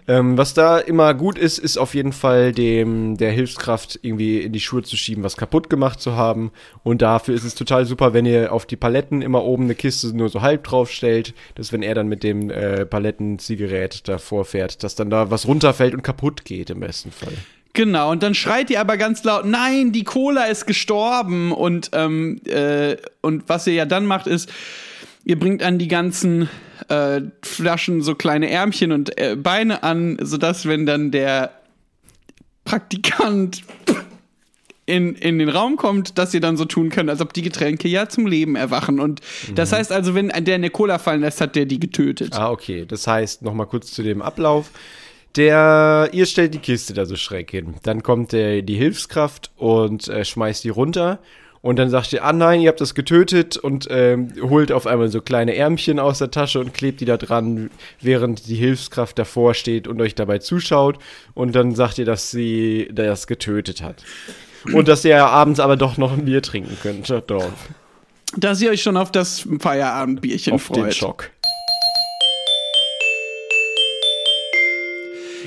Ähm, 0.08 0.36
was 0.36 0.52
da 0.52 0.78
immer 0.78 1.14
gut 1.14 1.38
ist, 1.38 1.58
ist 1.58 1.78
auf 1.78 1.94
jeden 1.94 2.12
Fall 2.12 2.52
dem 2.52 3.16
der 3.16 3.30
Hilfskraft 3.32 3.98
irgendwie 4.02 4.40
in 4.40 4.52
die 4.52 4.60
Schuhe 4.60 4.82
zu 4.82 4.96
schieben, 4.96 5.22
was 5.22 5.36
kaputt 5.36 5.70
gemacht 5.70 6.00
zu 6.00 6.16
haben. 6.16 6.50
Und 6.82 7.02
dafür 7.02 7.34
ist 7.34 7.44
es 7.44 7.54
total 7.54 7.86
super, 7.86 8.12
wenn 8.12 8.26
ihr 8.26 8.52
auf 8.52 8.66
die 8.66 8.76
Paletten 8.76 9.22
immer 9.22 9.44
oben 9.44 9.64
eine 9.64 9.74
Kiste 9.74 10.14
nur 10.16 10.28
so 10.28 10.42
halb 10.42 10.64
drauf 10.64 10.90
stellt, 10.90 11.34
dass 11.54 11.72
wenn 11.72 11.82
er 11.82 11.94
dann 11.94 12.08
mit 12.08 12.22
dem 12.22 12.50
äh, 12.50 12.84
Palettenziehgerät 12.84 14.08
davor 14.08 14.44
fährt, 14.44 14.82
dass 14.82 14.96
dann 14.96 15.10
da 15.10 15.30
was 15.30 15.46
runterfällt 15.46 15.94
und 15.94 16.02
kaputt 16.02 16.44
geht 16.44 16.70
im 16.70 16.80
besten 16.80 17.10
Fall. 17.10 17.32
Genau, 17.76 18.10
und 18.10 18.22
dann 18.22 18.32
schreit 18.32 18.70
ihr 18.70 18.80
aber 18.80 18.96
ganz 18.96 19.22
laut, 19.22 19.44
nein, 19.44 19.92
die 19.92 20.02
Cola 20.02 20.44
ist 20.44 20.64
gestorben. 20.64 21.52
Und, 21.52 21.90
ähm, 21.92 22.40
äh, 22.46 22.96
und 23.20 23.50
was 23.50 23.66
ihr 23.66 23.74
ja 23.74 23.84
dann 23.84 24.06
macht, 24.06 24.26
ist, 24.26 24.50
ihr 25.24 25.38
bringt 25.38 25.62
an 25.62 25.78
die 25.78 25.86
ganzen 25.86 26.48
äh, 26.88 27.20
Flaschen 27.42 28.00
so 28.00 28.14
kleine 28.14 28.48
Ärmchen 28.48 28.92
und 28.92 29.20
äh, 29.20 29.36
Beine 29.36 29.82
an, 29.82 30.16
sodass, 30.22 30.66
wenn 30.66 30.86
dann 30.86 31.10
der 31.10 31.50
Praktikant 32.64 33.62
in, 34.86 35.14
in 35.14 35.38
den 35.38 35.50
Raum 35.50 35.76
kommt, 35.76 36.16
dass 36.16 36.32
ihr 36.32 36.40
dann 36.40 36.56
so 36.56 36.64
tun 36.64 36.88
könnt, 36.88 37.10
als 37.10 37.20
ob 37.20 37.34
die 37.34 37.42
Getränke 37.42 37.88
ja 37.88 38.08
zum 38.08 38.26
Leben 38.26 38.56
erwachen. 38.56 39.00
Und 39.00 39.20
das 39.54 39.72
heißt 39.72 39.92
also, 39.92 40.14
wenn 40.14 40.28
der 40.28 40.54
eine 40.54 40.70
Cola 40.70 40.98
fallen 40.98 41.20
lässt, 41.20 41.42
hat 41.42 41.56
der 41.56 41.66
die 41.66 41.78
getötet. 41.78 42.32
Ah, 42.32 42.50
okay. 42.50 42.86
Das 42.88 43.06
heißt, 43.06 43.42
nochmal 43.42 43.66
kurz 43.66 43.92
zu 43.92 44.02
dem 44.02 44.22
Ablauf. 44.22 44.70
Der, 45.34 46.08
ihr 46.12 46.24
stellt 46.26 46.54
die 46.54 46.58
Kiste 46.60 46.94
da 46.94 47.04
so 47.04 47.16
schräg 47.16 47.50
hin. 47.50 47.74
Dann 47.82 48.02
kommt 48.02 48.32
der, 48.32 48.62
die 48.62 48.76
Hilfskraft 48.76 49.50
und 49.56 50.08
äh, 50.08 50.24
schmeißt 50.24 50.64
die 50.64 50.70
runter. 50.70 51.18
Und 51.60 51.80
dann 51.80 51.90
sagt 51.90 52.12
ihr, 52.12 52.24
ah 52.24 52.32
nein, 52.32 52.60
ihr 52.60 52.68
habt 52.68 52.80
das 52.80 52.94
getötet 52.94 53.56
und 53.56 53.88
ähm, 53.90 54.32
holt 54.40 54.70
auf 54.70 54.86
einmal 54.86 55.08
so 55.08 55.20
kleine 55.20 55.56
Ärmchen 55.56 55.98
aus 55.98 56.18
der 56.18 56.30
Tasche 56.30 56.60
und 56.60 56.74
klebt 56.74 57.00
die 57.00 57.06
da 57.06 57.16
dran, 57.16 57.70
während 58.00 58.46
die 58.46 58.54
Hilfskraft 58.54 59.18
davor 59.18 59.52
steht 59.52 59.88
und 59.88 60.00
euch 60.00 60.14
dabei 60.14 60.38
zuschaut. 60.38 60.98
Und 61.34 61.56
dann 61.56 61.74
sagt 61.74 61.98
ihr, 61.98 62.04
dass 62.04 62.30
sie 62.30 62.88
das 62.92 63.26
getötet 63.26 63.82
hat. 63.82 64.04
Und 64.72 64.86
dass 64.88 65.04
ihr 65.04 65.24
abends 65.26 65.58
aber 65.58 65.76
doch 65.76 65.96
noch 65.96 66.12
ein 66.12 66.24
Bier 66.24 66.40
trinken 66.42 66.76
könnt. 66.82 67.10
Doch, 67.26 67.50
Dass 68.36 68.60
ihr 68.60 68.70
euch 68.70 68.82
schon 68.82 68.96
auf 68.96 69.10
das 69.10 69.46
Feierabendbierchen 69.58 70.52
auf 70.54 70.62
freut. 70.62 70.86
den 70.86 70.92
Schock. 70.92 71.30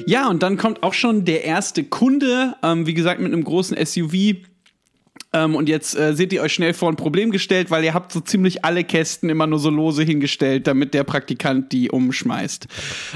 Ja, 0.09 0.27
und 0.27 0.41
dann 0.41 0.57
kommt 0.57 0.81
auch 0.81 0.95
schon 0.95 1.23
der 1.23 1.43
erste 1.43 1.83
Kunde, 1.83 2.55
ähm, 2.63 2.87
wie 2.87 2.95
gesagt, 2.95 3.21
mit 3.21 3.31
einem 3.31 3.43
großen 3.43 3.77
SUV. 3.85 4.37
Ähm, 5.31 5.53
und 5.53 5.69
jetzt 5.69 5.95
äh, 5.95 6.15
seht 6.15 6.33
ihr 6.33 6.41
euch 6.41 6.51
schnell 6.51 6.73
vor 6.73 6.89
ein 6.89 6.95
Problem 6.95 7.29
gestellt, 7.29 7.69
weil 7.69 7.83
ihr 7.83 7.93
habt 7.93 8.11
so 8.11 8.19
ziemlich 8.19 8.65
alle 8.65 8.83
Kästen 8.83 9.29
immer 9.29 9.45
nur 9.45 9.59
so 9.59 9.69
lose 9.69 10.01
hingestellt, 10.01 10.65
damit 10.65 10.95
der 10.95 11.03
Praktikant 11.03 11.71
die 11.71 11.91
umschmeißt. 11.91 12.65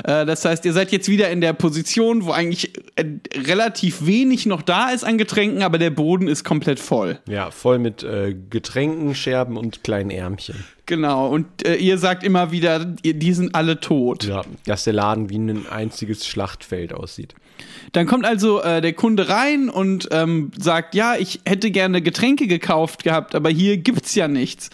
Äh, 0.03 0.25
das 0.27 0.45
heißt, 0.45 0.65
ihr 0.65 0.73
seid 0.73 0.91
jetzt 0.91 1.09
wieder 1.09 1.31
in 1.31 1.41
der 1.41 1.53
Position, 1.53 2.25
wo 2.25 2.31
eigentlich 2.31 2.77
äh, 2.95 3.05
relativ 3.35 4.05
wenig 4.05 4.45
noch 4.45 4.62
da 4.62 4.91
ist 4.91 5.03
an 5.03 5.17
Getränken, 5.17 5.63
aber 5.63 5.79
der 5.79 5.89
Boden 5.89 6.27
ist 6.27 6.43
komplett 6.43 6.79
voll. 6.79 7.17
Ja, 7.27 7.50
voll 7.50 7.79
mit 7.79 8.03
äh, 8.03 8.35
Getränken, 8.51 9.15
Scherben 9.15 9.57
und 9.57 9.83
kleinen 9.83 10.12
Ärmchen. 10.12 10.63
Genau, 10.85 11.29
und 11.29 11.65
äh, 11.65 11.75
ihr 11.75 11.97
sagt 11.97 12.23
immer 12.23 12.51
wieder, 12.51 12.83
die 12.83 13.33
sind 13.33 13.55
alle 13.55 13.79
tot. 13.79 14.25
Ja, 14.25 14.43
dass 14.65 14.83
der 14.83 14.93
Laden 14.93 15.29
wie 15.29 15.37
ein 15.37 15.67
einziges 15.67 16.27
Schlachtfeld 16.27 16.93
aussieht. 16.93 17.35
Dann 17.93 18.05
kommt 18.05 18.25
also 18.25 18.61
äh, 18.61 18.81
der 18.81 18.93
Kunde 18.93 19.29
rein 19.29 19.69
und 19.69 20.09
ähm, 20.11 20.51
sagt, 20.57 20.95
ja, 20.95 21.15
ich 21.15 21.41
hätte 21.45 21.71
gerne 21.71 22.01
Getränke 22.01 22.47
gekauft 22.47 23.03
gehabt, 23.03 23.35
aber 23.35 23.49
hier 23.49 23.77
gibt's 23.77 24.15
ja 24.15 24.27
nichts. 24.27 24.69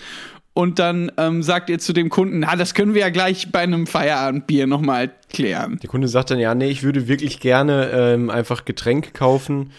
Und 0.53 0.79
dann 0.79 1.11
ähm, 1.17 1.43
sagt 1.43 1.69
ihr 1.69 1.79
zu 1.79 1.93
dem 1.93 2.09
Kunden, 2.09 2.39
na, 2.39 2.55
das 2.55 2.73
können 2.73 2.93
wir 2.93 3.01
ja 3.01 3.09
gleich 3.09 3.51
bei 3.51 3.59
einem 3.59 3.85
Feierabendbier 3.85 4.67
nochmal 4.67 5.11
klären. 5.31 5.79
Der 5.81 5.89
Kunde 5.89 6.07
sagt 6.07 6.31
dann, 6.31 6.39
ja, 6.39 6.55
nee, 6.55 6.69
ich 6.69 6.83
würde 6.83 7.07
wirklich 7.07 7.39
gerne 7.39 7.91
ähm, 7.93 8.29
einfach 8.29 8.65
Getränke 8.65 9.11
kaufen 9.11 9.71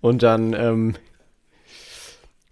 und 0.00 0.22
dann 0.22 0.54
ähm, 0.54 0.94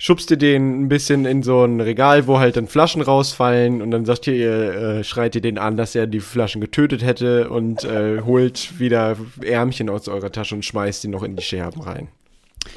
schubst 0.02 0.32
ihr 0.32 0.36
den 0.36 0.82
ein 0.82 0.88
bisschen 0.88 1.26
in 1.26 1.44
so 1.44 1.62
ein 1.62 1.80
Regal, 1.80 2.26
wo 2.26 2.40
halt 2.40 2.56
dann 2.56 2.66
Flaschen 2.66 3.02
rausfallen 3.02 3.80
und 3.80 3.92
dann 3.92 4.04
sagt 4.04 4.26
ihr, 4.26 4.34
ihr 4.34 4.72
äh, 4.72 5.04
schreit 5.04 5.36
ihr 5.36 5.40
den 5.40 5.58
an, 5.58 5.76
dass 5.76 5.94
er 5.94 6.08
die 6.08 6.18
Flaschen 6.18 6.60
getötet 6.60 7.04
hätte 7.04 7.48
und 7.50 7.84
äh, 7.84 8.20
holt 8.22 8.80
wieder 8.80 9.16
Ärmchen 9.42 9.88
aus 9.88 10.08
eurer 10.08 10.32
Tasche 10.32 10.56
und 10.56 10.64
schmeißt 10.64 11.04
die 11.04 11.08
noch 11.08 11.22
in 11.22 11.36
die 11.36 11.42
Scherben 11.44 11.82
rein. 11.82 12.08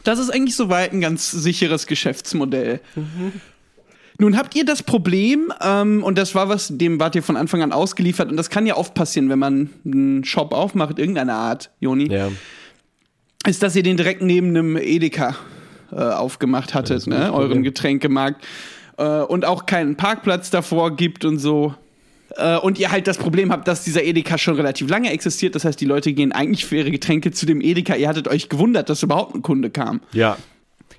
Das 0.04 0.20
ist 0.20 0.30
eigentlich 0.30 0.56
soweit 0.56 0.94
ein 0.94 1.02
ganz 1.02 1.32
sicheres 1.32 1.88
Geschäftsmodell. 1.88 2.80
Nun 4.20 4.38
habt 4.38 4.56
ihr 4.56 4.64
das 4.64 4.84
Problem, 4.84 5.52
ähm, 5.64 6.04
und 6.04 6.20
das 6.20 6.36
war 6.36 6.48
was, 6.48 6.78
dem 6.78 7.00
wart 7.00 7.16
ihr 7.16 7.24
von 7.24 7.38
Anfang 7.38 7.64
an 7.64 7.72
ausgeliefert, 7.72 8.30
und 8.30 8.38
das 8.38 8.52
kann 8.52 8.68
ja 8.68 8.78
oft 8.78 8.94
passieren, 8.94 9.30
wenn 9.30 9.40
man 9.40 9.72
einen 9.84 10.24
Shop 10.26 10.54
aufmacht, 10.54 11.00
irgendeiner 11.00 11.34
Art, 11.34 11.72
Joni. 11.80 12.12
Ja. 12.12 12.30
ist, 13.48 13.64
dass 13.64 13.76
ihr 13.76 13.84
den 13.84 13.98
direkt 13.98 14.22
neben 14.22 14.50
einem 14.50 14.78
Edeka 14.78 15.36
äh, 15.96 16.00
aufgemacht 16.00 16.74
hattet, 16.74 17.08
ne? 17.08 17.34
euren 17.34 17.64
Getränkemarkt. 17.64 18.46
Äh, 18.98 19.22
und 19.22 19.46
auch 19.46 19.66
keinen 19.66 19.96
Parkplatz 19.96 20.50
davor 20.50 20.96
gibt 20.96 21.26
und 21.26 21.40
so. 21.40 21.74
Äh, 22.38 22.58
und 22.58 22.80
ihr 22.80 22.92
halt 22.92 23.08
das 23.08 23.18
Problem 23.18 23.52
habt, 23.52 23.68
dass 23.68 23.84
dieser 23.84 24.04
Edeka 24.04 24.38
schon 24.38 24.56
relativ 24.56 24.90
lange 24.90 25.12
existiert. 25.12 25.56
Das 25.56 25.66
heißt, 25.66 25.80
die 25.80 25.86
Leute 25.86 26.14
gehen 26.14 26.32
eigentlich 26.32 26.66
für 26.66 26.78
ihre 26.78 26.92
Getränke 26.92 27.32
zu 27.32 27.46
dem 27.46 27.62
Edeka. 27.62 27.96
Ihr 27.96 28.08
hattet 28.08 28.28
euch 28.28 28.50
gewundert, 28.50 28.90
dass 28.90 29.04
überhaupt 29.04 29.36
ein 29.36 29.42
Kunde 29.42 29.70
kam. 29.70 30.02
Ja. 30.12 30.38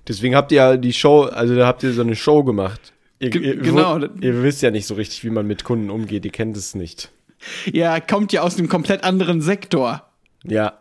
Deswegen 0.09 0.35
habt 0.35 0.53
ihr 0.53 0.57
ja 0.57 0.77
die 0.77 0.93
Show, 0.93 1.23
also 1.25 1.55
da 1.55 1.67
habt 1.67 1.83
ihr 1.83 1.93
so 1.93 2.03
eine 2.03 2.17
Show 2.17 2.45
gemacht. 2.45 2.93
Ihr, 3.19 3.35
ihr, 3.35 3.57
genau. 3.57 3.99
Ihr 3.99 4.43
wisst 4.43 4.63
ja 4.63 4.71
nicht 4.71 4.87
so 4.87 4.95
richtig, 4.95 5.25
wie 5.25 5.31
man 5.31 5.47
mit 5.47 5.65
Kunden 5.65 5.91
umgeht. 5.91 6.25
Ihr 6.25 6.33
kennt 6.33 6.57
es 6.57 6.75
nicht. 6.75 7.11
Ihr 7.73 8.01
kommt 8.09 8.33
ja 8.33 8.43
aus 8.43 8.59
einem 8.59 8.69
komplett 8.69 9.05
anderen 9.05 9.41
Sektor. 9.41 10.03
Ja. 10.45 10.75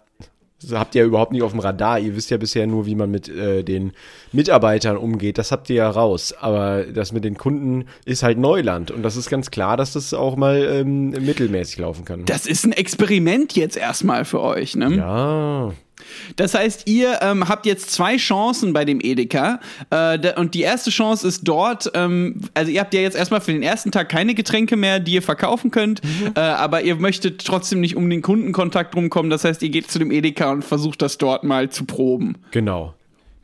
Das 0.62 0.72
habt 0.72 0.96
ihr 0.96 1.02
ja 1.02 1.08
überhaupt 1.08 1.32
nicht 1.32 1.44
auf 1.44 1.52
dem 1.52 1.60
Radar. 1.60 2.00
Ihr 2.00 2.16
wisst 2.16 2.32
ja 2.32 2.38
bisher 2.38 2.66
nur, 2.66 2.86
wie 2.86 2.96
man 2.96 3.12
mit 3.12 3.28
äh, 3.28 3.64
den 3.64 3.92
Mitarbeitern 4.32 4.98
umgeht. 4.98 5.38
Das 5.38 5.52
habt 5.52 5.70
ihr 5.70 5.76
ja 5.78 5.90
raus. 5.90 6.34
Aber 6.40 6.84
das 6.84 7.12
mit 7.12 7.24
den 7.24 7.38
Kunden 7.38 7.86
ist 8.06 8.24
halt 8.24 8.38
Neuland. 8.38 8.90
Und 8.90 9.04
das 9.04 9.18
ist 9.18 9.30
ganz 9.30 9.52
klar, 9.52 9.78
dass 9.78 9.94
das 9.94 10.14
auch 10.14 10.38
mal 10.38 10.58
ähm, 10.58 11.10
mittelmäßig 11.10 11.78
laufen 11.80 12.06
kann. 12.06 12.26
Das 12.26 12.46
ist 12.46 12.66
ein 12.66 12.72
Experiment 12.72 13.56
jetzt 13.56 13.78
erstmal 13.78 14.26
für 14.26 14.42
euch, 14.42 14.76
ne? 14.76 14.96
ja. 14.96 15.74
Das 16.36 16.54
heißt, 16.54 16.88
ihr 16.88 17.20
ähm, 17.22 17.48
habt 17.48 17.66
jetzt 17.66 17.92
zwei 17.92 18.18
Chancen 18.18 18.74
bei 18.74 18.86
dem 18.86 19.00
Edeka. 19.02 19.60
Äh, 19.90 20.34
und 20.40 20.54
die 20.54 20.62
erste 20.62 20.90
Chance 20.90 21.28
ist 21.28 21.48
dort, 21.48 21.92
ähm, 21.94 22.42
also 22.54 22.72
ihr 22.72 22.82
habt 22.82 22.94
ja 22.94 23.02
jetzt 23.02 23.16
erstmal 23.16 23.42
für 23.42 23.54
den 23.54 23.64
ersten 23.64 23.92
Tag 23.92 24.10
keine 24.10 24.36
Getränke 24.36 24.76
mehr, 24.76 25.00
die 25.00 25.14
ihr 25.14 25.22
verkaufen 25.22 25.72
könnt, 25.72 26.02
äh, 26.36 26.40
aber 26.40 26.82
ihr 26.82 26.96
möchtet 26.96 27.46
trotzdem 27.46 27.80
nicht 27.80 27.96
um 27.96 28.10
den 28.10 28.22
Kundenkontakt 28.22 28.96
rumkommen. 28.96 29.30
Das 29.30 29.44
heißt, 29.44 29.62
ihr 29.64 29.70
geht 29.70 29.90
zu 29.90 30.00
dem 30.00 30.12
Edeka 30.12 30.52
und 30.52 30.64
versucht 30.64 31.02
das 31.02 31.18
dort 31.18 31.44
mal 31.44 31.70
zu 31.70 31.86
proben. 31.86 32.38
Genau. 32.52 32.94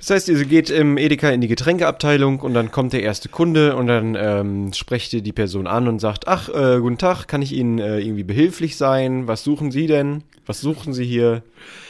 Das 0.02 0.10
heißt, 0.10 0.30
ihr 0.30 0.46
geht 0.46 0.72
im 0.72 0.98
Edeka 0.98 1.30
in 1.30 1.42
die 1.42 1.48
Getränkeabteilung 1.48 2.40
und 2.40 2.56
dann 2.56 2.72
kommt 2.72 2.92
der 2.92 3.04
erste 3.04 3.30
Kunde 3.30 3.76
und 3.76 3.86
dann 3.86 4.18
ähm, 4.20 4.74
sprecht 4.74 5.14
ihr 5.14 5.22
die 5.22 5.32
Person 5.32 5.68
an 5.68 5.88
und 5.88 6.00
sagt, 6.00 6.28
ach, 6.28 6.50
äh, 6.50 6.80
guten 6.80 6.98
Tag, 6.98 7.28
kann 7.28 7.44
ich 7.44 7.54
Ihnen 7.54 7.78
äh, 7.78 8.00
irgendwie 8.00 8.24
behilflich 8.24 8.78
sein? 8.78 9.28
Was 9.28 9.44
suchen 9.44 9.70
Sie 9.70 9.86
denn? 9.86 10.24
Was 10.48 10.60
suchen 10.60 10.94
Sie 10.94 11.06
hier? 11.06 11.44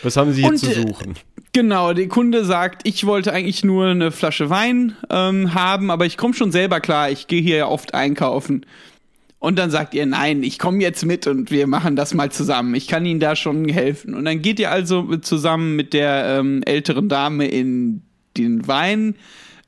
Was 0.04 0.18
haben 0.18 0.34
Sie 0.34 0.42
hier 0.42 0.52
Und, 0.52 0.58
zu 0.58 0.72
äh, 0.72 0.74
suchen? 0.74 1.16
Genau, 1.54 1.94
der 1.94 2.10
Kunde 2.10 2.44
sagt, 2.44 2.82
ich 2.86 3.06
wollte 3.06 3.32
eigentlich 3.32 3.64
nur 3.64 3.88
eine 3.88 4.12
Flasche 4.12 4.50
Wein 4.50 4.98
ähm, 5.10 5.54
haben, 5.54 5.90
aber 5.90 6.06
ich 6.06 6.18
komme 6.18 6.34
schon 6.34 6.52
selber 6.52 6.82
klar, 6.82 7.10
ich 7.10 7.28
gehe 7.28 7.42
hier 7.42 7.58
ja 7.58 7.68
oft 7.68 7.94
einkaufen. 7.94 8.66
Und 9.42 9.58
dann 9.58 9.72
sagt 9.72 9.96
ihr, 9.96 10.06
nein, 10.06 10.44
ich 10.44 10.60
komme 10.60 10.84
jetzt 10.84 11.04
mit 11.04 11.26
und 11.26 11.50
wir 11.50 11.66
machen 11.66 11.96
das 11.96 12.14
mal 12.14 12.32
zusammen. 12.32 12.76
Ich 12.76 12.88
kann 12.88 13.08
Ihnen 13.08 13.20
da 13.20 13.36
schon 13.36 13.68
helfen. 13.68 14.14
Und 14.14 14.26
dann 14.26 14.44
geht 14.44 14.60
ihr 14.60 14.70
also 14.70 15.18
zusammen 15.18 15.76
mit 15.76 15.94
der 15.94 16.38
ähm, 16.38 16.62
älteren 16.64 17.10
Dame 17.10 17.48
in 17.48 18.04
den 18.38 18.68
Weinladen 18.68 19.16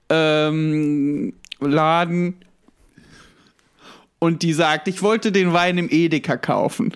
ähm, 0.09 1.33
und 4.19 4.43
die 4.43 4.53
sagt, 4.53 4.87
ich 4.87 5.01
wollte 5.01 5.31
den 5.31 5.53
Wein 5.53 5.79
im 5.79 5.89
Edeka 5.89 6.37
kaufen. 6.37 6.95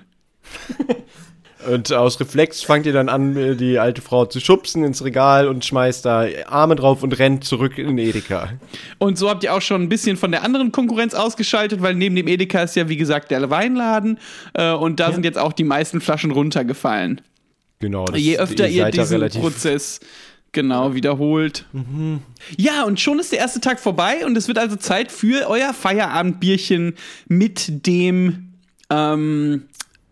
Und 1.66 1.92
aus 1.92 2.20
Reflex 2.20 2.62
fangt 2.62 2.86
ihr 2.86 2.94
dann 2.94 3.10
an, 3.10 3.58
die 3.58 3.80
alte 3.80 4.02
Frau 4.02 4.26
zu 4.26 4.40
schubsen 4.40 4.84
ins 4.84 5.04
Regal 5.04 5.48
und 5.48 5.66
schmeißt 5.66 6.06
da 6.06 6.28
Arme 6.46 6.76
drauf 6.76 7.02
und 7.02 7.18
rennt 7.18 7.44
zurück 7.44 7.78
in 7.78 7.88
den 7.88 7.98
Edeka. 7.98 8.54
Und 9.00 9.18
so 9.18 9.30
habt 9.30 9.44
ihr 9.44 9.54
auch 9.54 9.62
schon 9.62 9.82
ein 9.82 9.90
bisschen 9.90 10.18
von 10.18 10.32
der 10.32 10.44
anderen 10.44 10.72
Konkurrenz 10.72 11.14
ausgeschaltet, 11.16 11.82
weil 11.82 11.96
neben 11.96 12.16
dem 12.16 12.28
Edeka 12.28 12.62
ist 12.62 12.76
ja, 12.76 12.90
wie 12.90 12.98
gesagt, 12.98 13.32
der 13.32 13.50
Weinladen. 13.50 14.20
Äh, 14.54 14.72
und 14.72 15.00
da 15.00 15.08
ja. 15.08 15.14
sind 15.14 15.26
jetzt 15.26 15.38
auch 15.38 15.54
die 15.54 15.64
meisten 15.64 16.00
Flaschen 16.00 16.32
runtergefallen. 16.32 17.22
Genau. 17.80 18.06
Das, 18.06 18.20
Je 18.20 18.38
öfter 18.38 18.68
ihr 18.68 18.90
diesen 18.92 19.28
Prozess 19.30 20.00
genau 20.52 20.94
wiederholt. 20.94 21.66
Mhm. 21.74 22.22
Ja, 22.58 22.84
und 22.84 23.00
schon 23.00 23.20
ist 23.20 23.32
der 23.32 23.40
erste 23.40 23.62
Tag 23.62 23.80
vorbei 23.80 24.26
und 24.26 24.36
es 24.38 24.48
wird 24.48 24.58
also 24.58 24.76
Zeit 24.76 25.12
für 25.12 25.48
euer 25.50 25.74
Feierabendbierchen 25.74 26.96
mit 27.28 27.86
dem 27.86 28.54
ähm, 28.90 29.64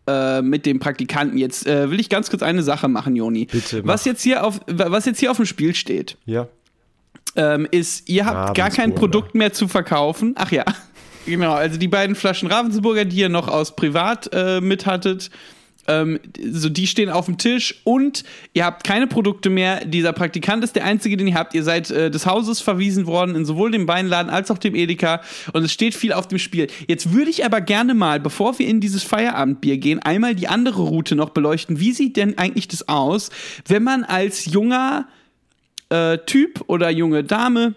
äh, 0.07 0.41
mit 0.41 0.65
dem 0.65 0.79
Praktikanten. 0.79 1.38
Jetzt 1.38 1.65
äh, 1.65 1.89
will 1.89 2.00
ich 2.00 2.09
ganz 2.09 2.29
kurz 2.29 2.43
eine 2.43 2.63
Sache 2.63 2.88
machen, 2.88 3.15
Joni. 3.15 3.45
Bitte. 3.45 3.81
Mach. 3.83 3.93
Was 3.93 4.05
jetzt 4.05 4.21
hier 4.21 4.45
auf, 4.45 4.59
was 4.67 5.05
jetzt 5.05 5.19
hier 5.19 5.31
auf 5.31 5.38
dem 5.38 5.45
Spiel 5.45 5.75
steht, 5.75 6.17
ja. 6.25 6.47
ähm, 7.35 7.67
ist, 7.71 8.07
ihr 8.09 8.25
habt 8.25 8.55
gar 8.55 8.69
kein 8.69 8.95
Produkt 8.95 9.35
mehr 9.35 9.53
zu 9.53 9.67
verkaufen. 9.67 10.33
Ach 10.38 10.51
ja. 10.51 10.65
Genau, 11.27 11.53
also 11.53 11.79
die 11.79 11.88
beiden 11.88 12.15
Flaschen 12.15 12.47
Ravensburger, 12.51 13.03
die 13.03 13.15
ihr 13.15 13.29
noch 13.29 13.47
aus 13.47 13.75
Privat 13.75 14.29
äh, 14.31 14.62
mit 14.62 14.85
hattet, 14.85 15.31
ähm, 15.88 16.20
so 16.44 16.70
die 16.70 16.88
stehen 16.88 17.10
auf 17.10 17.25
dem 17.25 17.38
Tisch 17.38 17.75
und 17.84 18.24
ihr 18.54 18.65
habt 18.65 18.84
keine 18.84 19.08
Produkte 19.08 19.50
mehr. 19.50 19.86
Dieser 19.86 20.13
Praktikant 20.13 20.63
ist 20.63 20.75
der 20.75 20.86
einzige, 20.86 21.18
den 21.18 21.27
ihr 21.27 21.36
habt. 21.36 21.54
Ihr 21.54 21.63
seid 21.63 21.92
äh, 21.92 22.10
des 22.10 22.25
Hauses 22.25 22.62
verwiesen 22.62 23.06
worden 23.06 23.36
in 23.36 23.46
sowohl 23.46 23.72
dem 23.72 23.88
Weinladen 23.88 24.32
als 24.32 24.50
auch 24.51 24.58
dem 24.58 24.75
Edeka 24.75 25.22
und 25.54 25.63
es 25.63 25.72
steht 25.72 25.96
viel 25.96 26.13
auf 26.13 26.27
dem 26.27 26.39
Spiel. 26.39 26.68
Jetzt 26.88 27.13
würde 27.13 27.30
ich 27.30 27.46
aber 27.46 27.62
gerne 27.62 27.94
mal, 27.94 28.20
bevor 28.20 28.58
wir 28.60 28.68
in 28.68 28.82
dieses 28.82 29.04
Feierabendbier 29.04 29.77
gehen, 29.77 30.00
einmal 30.00 30.36
die 30.36 30.48
andere 30.48 30.82
Route 30.82 31.15
noch 31.15 31.30
beleuchten. 31.30 31.80
Wie 31.80 31.92
sieht 31.92 32.18
denn 32.18 32.38
eigentlich 32.38 32.68
das 32.68 32.88
aus, 32.88 33.30
wenn 33.68 33.84
man 33.84 34.04
als 34.04 34.46
junger 34.46 35.08
äh, 35.89 36.18
Typ 36.25 36.63
oder 36.68 36.89
junge 36.89 37.24
Dame 37.24 37.75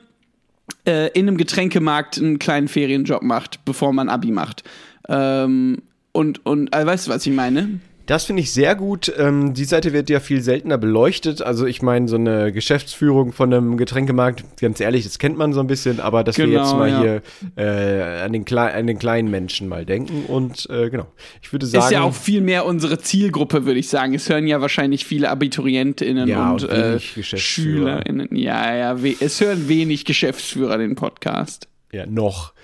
äh, 0.86 1.08
in 1.12 1.28
einem 1.28 1.36
Getränkemarkt 1.36 2.18
einen 2.18 2.38
kleinen 2.38 2.68
Ferienjob 2.68 3.22
macht, 3.22 3.64
bevor 3.64 3.92
man 3.92 4.08
Abi 4.08 4.30
macht? 4.30 4.64
Ähm, 5.08 5.82
und, 6.12 6.44
und 6.44 6.74
äh, 6.74 6.84
weißt 6.84 7.06
du, 7.06 7.10
was 7.10 7.26
ich 7.26 7.32
meine? 7.32 7.80
Das 8.08 8.24
finde 8.24 8.40
ich 8.40 8.52
sehr 8.52 8.74
gut. 8.74 9.12
Ähm, 9.18 9.52
die 9.52 9.66
Seite 9.66 9.92
wird 9.92 10.08
ja 10.08 10.18
viel 10.18 10.40
seltener 10.40 10.78
beleuchtet. 10.78 11.42
Also 11.42 11.66
ich 11.66 11.82
meine, 11.82 12.08
so 12.08 12.16
eine 12.16 12.52
Geschäftsführung 12.52 13.32
von 13.32 13.52
einem 13.52 13.76
Getränkemarkt, 13.76 14.44
ganz 14.58 14.80
ehrlich, 14.80 15.04
das 15.04 15.18
kennt 15.18 15.36
man 15.36 15.52
so 15.52 15.60
ein 15.60 15.66
bisschen, 15.66 16.00
aber 16.00 16.24
dass 16.24 16.36
genau, 16.36 16.50
wir 16.50 16.58
jetzt 16.58 16.72
mal 16.72 16.88
ja. 16.88 17.00
hier 17.02 17.22
äh, 17.56 18.22
an, 18.22 18.32
den 18.32 18.48
an, 18.56 18.86
den 18.86 18.98
kleinen 18.98 19.30
Menschen 19.30 19.68
mal 19.68 19.84
denken. 19.84 20.24
Und 20.24 20.70
äh, 20.70 20.88
genau, 20.88 21.06
ich 21.42 21.52
würde 21.52 21.66
sagen. 21.66 21.84
Ist 21.84 21.90
ja 21.90 22.00
auch 22.00 22.14
viel 22.14 22.40
mehr 22.40 22.64
unsere 22.64 22.98
Zielgruppe, 22.98 23.66
würde 23.66 23.78
ich 23.78 23.90
sagen. 23.90 24.14
Es 24.14 24.30
hören 24.30 24.46
ja 24.46 24.62
wahrscheinlich 24.62 25.04
viele 25.04 25.28
AbiturientInnen 25.28 26.28
ja, 26.28 26.52
und, 26.52 26.64
und 26.64 26.70
äh, 26.70 26.98
SchülerInnen. 26.98 28.34
Ja, 28.34 28.74
ja, 28.74 28.96
es 29.20 29.38
hören 29.42 29.68
wenig 29.68 30.06
Geschäftsführer 30.06 30.78
den 30.78 30.94
Podcast. 30.94 31.68
Ja, 31.92 32.06
noch. 32.06 32.54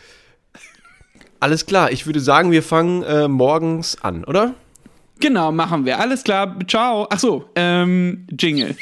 Alles 1.39 1.67
klar, 1.67 1.93
ich 1.93 2.07
würde 2.07 2.21
sagen, 2.21 2.51
wir 2.51 2.63
fangen 2.63 3.03
äh, 3.03 3.29
morgens 3.29 4.03
an, 4.03 4.25
oder? 4.25 4.55
Genau, 5.21 5.53
machen 5.53 5.85
wir. 5.85 5.99
Alles 5.99 6.25
klar. 6.25 6.59
Ciao. 6.67 7.07
Ach 7.11 7.19
so, 7.19 7.49
ähm, 7.55 8.27
Jingle. 8.39 8.77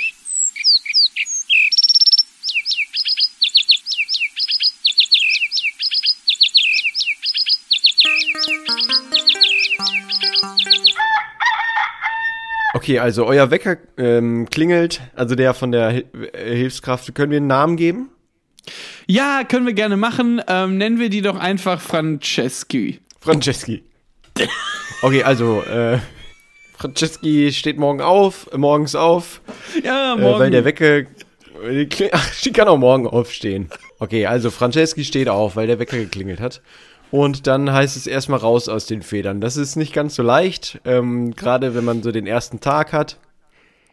Okay, 12.74 12.98
also 12.98 13.26
euer 13.26 13.50
Wecker 13.52 13.76
ähm, 13.96 14.48
klingelt, 14.50 15.02
also 15.14 15.36
der 15.36 15.54
von 15.54 15.70
der 15.70 15.90
Hil 15.90 16.04
äh, 16.32 16.56
Hilfskraft. 16.56 17.14
Können 17.14 17.30
wir 17.30 17.36
einen 17.36 17.46
Namen 17.46 17.76
geben? 17.76 18.10
Ja, 19.06 19.44
können 19.44 19.66
wir 19.66 19.72
gerne 19.72 19.96
machen. 19.96 20.42
Ähm, 20.48 20.78
nennen 20.78 20.98
wir 20.98 21.08
die 21.08 21.20
doch 21.20 21.36
einfach 21.36 21.80
Franceschi. 21.80 23.00
Franceschi. 23.20 23.84
Okay, 25.02 25.22
also 25.22 25.62
äh, 25.62 25.98
Franceschi 26.82 27.52
steht 27.52 27.78
morgen 27.78 28.00
auf, 28.00 28.50
äh, 28.52 28.58
morgens 28.58 28.96
auf. 28.96 29.40
Ja, 29.84 30.16
morgen. 30.16 30.36
Äh, 30.36 30.38
weil 30.40 30.50
der 30.50 30.64
Wecker. 30.64 31.02
Ach, 32.12 32.32
sie 32.32 32.52
kann 32.52 32.66
auch 32.66 32.78
morgen 32.78 33.06
aufstehen. 33.06 33.70
Okay, 34.00 34.26
also 34.26 34.50
Franceschi 34.50 35.04
steht 35.04 35.28
auf, 35.28 35.54
weil 35.54 35.68
der 35.68 35.78
Wecker 35.78 35.96
geklingelt 35.96 36.40
hat. 36.40 36.60
Und 37.12 37.46
dann 37.46 37.72
heißt 37.72 37.96
es 37.96 38.06
erstmal 38.06 38.40
raus 38.40 38.68
aus 38.68 38.86
den 38.86 39.02
Federn. 39.02 39.40
Das 39.40 39.56
ist 39.56 39.76
nicht 39.76 39.92
ganz 39.92 40.16
so 40.16 40.22
leicht, 40.22 40.80
ähm, 40.84 41.36
gerade 41.36 41.74
wenn 41.74 41.84
man 41.84 42.02
so 42.02 42.10
den 42.10 42.26
ersten 42.26 42.58
Tag 42.58 42.92
hat. 42.92 43.18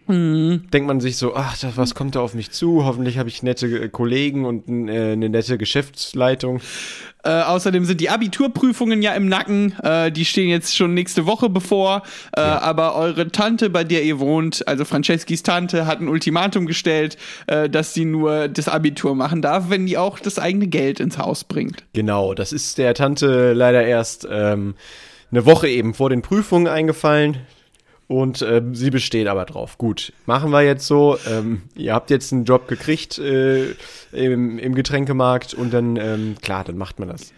Mhm. 0.10 0.64
Denkt 0.74 0.88
man 0.88 1.00
sich 1.00 1.18
so, 1.18 1.36
ach, 1.36 1.56
das, 1.58 1.78
was 1.78 1.94
kommt 1.94 2.16
da 2.16 2.22
auf 2.22 2.34
mich 2.34 2.50
zu? 2.50 2.84
Hoffentlich 2.84 3.20
habe 3.20 3.30
ich 3.30 3.44
nette 3.44 3.68
äh, 3.68 3.90
Kollegen 3.90 4.46
und 4.46 4.68
äh, 4.68 5.14
eine 5.14 5.30
nette 5.30 5.58
Geschäftsleitung. 5.60 6.62
Äh, 7.24 7.30
außerdem 7.30 7.86
sind 7.86 8.02
die 8.02 8.10
Abiturprüfungen 8.10 9.04
ja 9.04 9.14
im 9.14 9.28
Nacken. 9.28 9.76
Äh, 9.84 10.12
die 10.12 10.26
stehen 10.26 10.50
jetzt 10.50 10.76
schon 10.76 10.96
nächste 10.96 11.28
Woche 11.28 11.50
bevor. 11.50 12.02
Äh, 12.36 12.42
ja. 12.42 12.60
Aber 12.60 12.96
eure 12.96 13.32
Tante, 13.32 13.70
bei 13.70 13.84
der 13.84 14.04
ihr 14.04 14.20
wohnt, 14.20 14.68
also 14.68 14.84
Franceschis 14.84 15.44
Tante, 15.44 15.86
hat 15.86 16.00
ein 16.00 16.08
Ultimatum 16.08 16.66
gestellt, 16.66 17.18
äh, 17.46 17.70
dass 17.70 17.94
sie 17.94 18.06
nur 18.06 18.48
das 18.48 18.68
Abitur 18.68 19.14
machen 19.14 19.44
darf, 19.44 19.70
wenn 19.70 19.86
die 19.86 19.98
auch 19.98 20.18
das 20.18 20.40
eigene 20.40 20.68
Geld 20.68 21.00
ins 21.00 21.20
Haus 21.20 21.44
bringt. 21.44 21.84
Genau, 21.94 22.34
das 22.34 22.52
ist 22.52 22.80
der 22.80 22.96
Tante 22.96 23.54
leider 23.54 23.84
erst 23.86 24.28
ähm, 24.32 24.74
eine 25.30 25.46
Woche 25.46 25.68
eben 25.68 25.94
vor 25.94 26.10
den 26.10 26.24
Prüfungen 26.24 26.68
eingefallen. 26.68 27.38
Und 28.10 28.42
ähm, 28.42 28.74
sie 28.74 28.90
besteht 28.90 29.28
aber 29.28 29.46
drauf. 29.46 29.78
Gut, 29.78 30.14
machen 30.26 30.50
wir 30.50 30.64
jetzt 30.64 30.88
so. 30.88 31.20
Ähm, 31.30 31.62
ihr 31.76 31.94
habt 31.94 32.10
jetzt 32.10 32.34
einen 32.34 32.44
Job 32.44 32.68
gekriegt 32.68 33.20
äh, 33.20 33.76
im, 34.12 34.58
im, 34.58 34.74
Getränkemarkt 34.74 35.54
und 35.54 35.72
dann, 35.72 35.96
ähm, 35.96 36.36
klar, 36.42 36.64
dann 36.64 36.76
macht 36.76 36.98
man 36.98 37.10
das. 37.10 37.32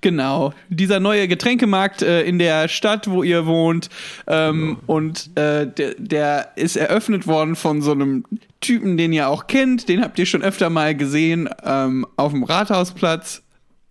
Genau, 0.00 0.54
dieser 0.70 1.00
neue 1.00 1.28
Getränkemarkt 1.28 2.00
äh, 2.00 2.22
in 2.22 2.38
der 2.38 2.68
Stadt, 2.68 3.10
wo 3.10 3.22
ihr 3.22 3.44
wohnt. 3.44 3.90
Ähm, 4.26 4.78
genau. 4.80 4.80
Und 4.86 5.36
äh, 5.36 5.66
der, 5.66 5.94
der 5.98 6.52
ist 6.56 6.76
eröffnet 6.76 7.26
worden 7.26 7.54
von 7.54 7.82
so 7.82 7.92
einem 7.92 8.24
Typen, 8.62 8.96
den 8.96 9.12
ihr 9.12 9.28
auch 9.28 9.48
kennt. 9.48 9.86
Den 9.90 10.02
habt 10.02 10.18
ihr 10.18 10.24
schon 10.24 10.42
öfter 10.42 10.70
mal 10.70 10.96
gesehen 10.96 11.46
ähm, 11.62 12.06
auf 12.16 12.32
dem 12.32 12.42
Rathausplatz. 12.42 13.42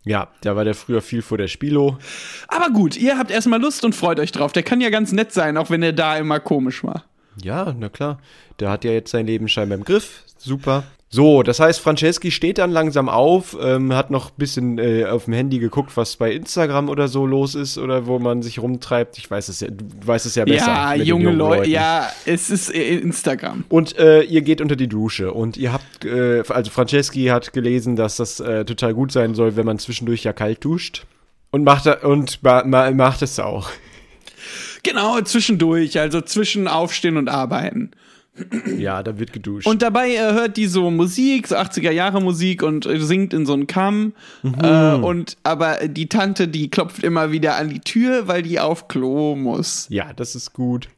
Ja, 0.05 0.29
da 0.41 0.55
war 0.55 0.63
der 0.63 0.75
früher 0.75 1.01
viel 1.01 1.23
vor 1.23 1.37
der 1.37 1.47
Spilo. 1.47 1.97
Aber 2.47 2.69
gut, 2.69 2.95
ihr 2.95 3.17
habt 3.17 3.31
erstmal 3.31 3.59
Lust 3.59 3.83
und 3.83 3.95
freut 3.95 4.19
euch 4.19 4.31
drauf. 4.31 4.53
Der 4.53 4.63
kann 4.63 4.79
ja 4.79 4.91
ganz 4.91 5.11
nett 5.11 5.33
sein, 5.33 5.57
auch 5.57 5.71
wenn 5.71 5.81
er 5.81 5.93
da 5.93 6.17
immer 6.17 6.39
komisch 6.39 6.83
war. 6.83 7.05
Ja, 7.41 7.75
na 7.77 7.89
klar. 7.89 8.19
Der 8.59 8.69
hat 8.69 8.83
ja 8.83 8.91
jetzt 8.91 9.11
sein 9.11 9.25
Leben 9.25 9.47
scheinbar 9.47 9.77
im 9.77 9.83
Griff. 9.83 10.23
Super. 10.37 10.83
So, 11.15 11.43
das 11.43 11.62
heißt, 11.62 11.80
Franceschi 11.80 12.30
steht 12.30 12.58
dann 12.58 12.71
langsam 12.71 13.08
auf, 13.08 13.56
ähm, 13.62 13.95
hat 13.95 14.12
noch 14.12 14.32
ein 14.32 14.36
bisschen 14.36 14.78
äh, 14.78 15.06
auf 15.06 15.23
dem 15.25 15.34
Handy 15.34 15.60
geguckt, 15.60 15.95
was 15.95 16.17
bei 16.17 16.34
Instagram 16.34 16.89
oder 16.89 17.08
so 17.08 17.25
los 17.25 17.56
ist 17.56 17.78
oder 17.78 18.06
wo 18.06 18.19
man 18.19 18.41
sich 18.41 18.60
rumtreibt. 18.60 19.17
Ich 19.17 19.32
weiß 19.32 19.47
es 19.47 19.62
ja, 19.62 19.69
du 19.69 19.86
weißt 20.06 20.25
es 20.25 20.36
ja 20.36 20.43
besser. 20.43 20.67
Ja, 20.67 20.93
junge 20.93 21.32
Leute, 21.32 21.69
ja, 21.69 22.10
es 22.25 22.49
ist 22.49 22.69
äh, 22.69 22.97
Instagram. 22.97 23.63
Und 23.69 23.97
äh, 23.97 24.23
ihr 24.23 24.41
geht 24.41 24.60
unter 24.60 24.75
die 24.75 24.89
Dusche 24.89 25.32
und 25.32 25.56
ihr 25.56 25.71
habt, 25.71 26.04
äh, 26.04 26.43
also 26.49 26.69
Franceschi 26.69 27.28
hat 27.28 27.54
gelesen, 27.54 27.95
dass 27.95 28.17
das 28.17 28.41
äh, 28.41 28.65
total 28.65 28.93
gut 28.93 29.13
sein 29.13 29.36
soll, 29.36 29.56
wenn 29.56 29.65
man 29.65 29.80
zwischendurch 29.80 30.25
ja 30.25 30.34
kalt 30.34 30.65
duscht. 30.65 31.06
Und 31.49 31.63
macht, 31.63 31.88
und 32.04 32.43
ma, 32.43 32.65
ma, 32.65 32.91
macht 32.91 33.21
es 33.21 33.39
auch. 33.39 33.69
Genau, 34.84 35.21
zwischendurch, 35.21 35.97
also 35.97 36.19
zwischen 36.19 36.67
Aufstehen 36.67 37.15
und 37.15 37.30
Arbeiten. 37.30 37.91
Ja, 38.77 39.01
da 39.01 39.17
wird 39.17 39.31
geduscht. 39.31 39.67
Und 39.67 39.81
dabei 39.81 40.09
äh, 40.15 40.33
hört 40.33 40.57
die 40.57 40.67
so 40.67 40.91
Musik, 40.91 41.47
so 41.47 41.55
80er 41.55 41.91
Jahre 41.91 42.21
Musik 42.21 42.63
und 42.63 42.85
äh, 42.85 42.99
singt 42.99 43.33
in 43.33 43.45
so 43.45 43.53
einen 43.53 43.67
Kamm. 43.67 44.13
Mhm. 44.43 44.55
Äh, 44.61 44.93
und 44.95 45.37
aber 45.43 45.87
die 45.87 46.07
Tante, 46.07 46.47
die 46.47 46.69
klopft 46.69 47.03
immer 47.03 47.31
wieder 47.31 47.55
an 47.55 47.69
die 47.69 47.79
Tür, 47.79 48.27
weil 48.27 48.41
die 48.41 48.59
auf 48.59 48.87
Klo 48.87 49.35
muss. 49.35 49.87
Ja, 49.89 50.11
das 50.13 50.35
ist 50.35 50.53
gut. 50.53 50.89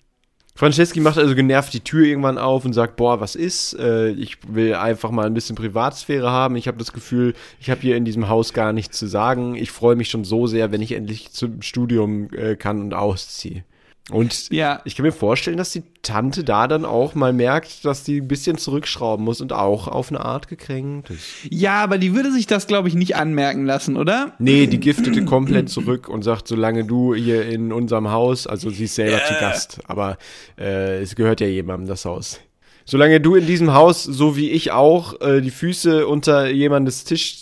Franceschi 0.57 0.99
macht 1.01 1.19
also 1.19 1.35
genervt 1.35 1.71
die 1.73 1.81
Tür 1.81 2.07
irgendwann 2.07 2.39
auf 2.39 2.65
und 2.65 2.73
sagt, 2.73 2.95
boah, 2.95 3.21
was 3.21 3.35
ist? 3.35 3.77
Äh, 3.79 4.09
ich 4.09 4.37
will 4.47 4.73
einfach 4.73 5.11
mal 5.11 5.27
ein 5.27 5.35
bisschen 5.35 5.55
Privatsphäre 5.55 6.31
haben. 6.31 6.55
Ich 6.55 6.67
habe 6.67 6.79
das 6.79 6.93
Gefühl, 6.93 7.35
ich 7.59 7.69
habe 7.69 7.81
hier 7.81 7.95
in 7.95 8.05
diesem 8.05 8.27
Haus 8.27 8.53
gar 8.53 8.73
nichts 8.73 8.97
zu 8.97 9.05
sagen. 9.05 9.53
Ich 9.53 9.69
freue 9.69 9.95
mich 9.95 10.09
schon 10.09 10.23
so 10.23 10.47
sehr, 10.47 10.71
wenn 10.71 10.81
ich 10.81 10.93
endlich 10.93 11.31
zum 11.31 11.61
Studium 11.61 12.29
äh, 12.33 12.55
kann 12.55 12.81
und 12.81 12.95
ausziehe. 12.95 13.63
Und 14.09 14.49
Ja. 14.51 14.81
ich 14.85 14.95
kann 14.95 15.05
mir 15.05 15.11
vorstellen, 15.11 15.57
dass 15.57 15.71
die 15.71 15.83
Tante 16.01 16.43
da 16.45 16.67
dann 16.67 16.85
auch 16.85 17.13
mal 17.13 17.33
merkt, 17.33 17.83
dass 17.83 18.03
die 18.03 18.21
ein 18.21 18.27
bisschen 18.27 18.57
zurückschrauben 18.57 19.25
muss 19.25 19.41
und 19.41 19.51
auch 19.51 19.87
auf 19.89 20.09
eine 20.09 20.23
Art 20.23 20.47
gekränkt 20.47 21.09
ist. 21.09 21.25
Ja, 21.49 21.83
aber 21.83 21.97
die 21.97 22.15
würde 22.15 22.31
sich 22.31 22.47
das, 22.47 22.67
glaube 22.67 22.87
ich, 22.87 22.95
nicht 22.95 23.17
anmerken 23.17 23.65
lassen, 23.65 23.97
oder? 23.97 24.33
Nee, 24.39 24.67
die 24.67 24.79
giftete 24.79 25.25
komplett 25.25 25.69
zurück 25.69 26.07
und 26.07 26.23
sagt, 26.23 26.47
solange 26.47 26.85
du 26.85 27.13
hier 27.15 27.45
in 27.47 27.73
unserem 27.73 28.09
Haus, 28.11 28.47
also 28.47 28.69
sie 28.69 28.85
ist 28.85 28.95
selber 28.95 29.23
zu 29.25 29.33
Gast, 29.41 29.79
aber 29.87 30.17
äh, 30.57 31.01
es 31.01 31.15
gehört 31.15 31.41
ja 31.41 31.47
jemandem 31.47 31.87
das 31.89 32.05
Haus. 32.05 32.39
Solange 32.85 33.19
du 33.19 33.35
in 33.35 33.45
diesem 33.45 33.73
Haus, 33.73 34.05
so 34.05 34.37
wie 34.37 34.49
ich 34.51 34.71
auch, 34.71 35.19
äh, 35.19 35.41
die 35.41 35.51
Füße 35.51 36.07
unter 36.07 36.47
jemandes 36.49 37.03
Tisch, 37.03 37.35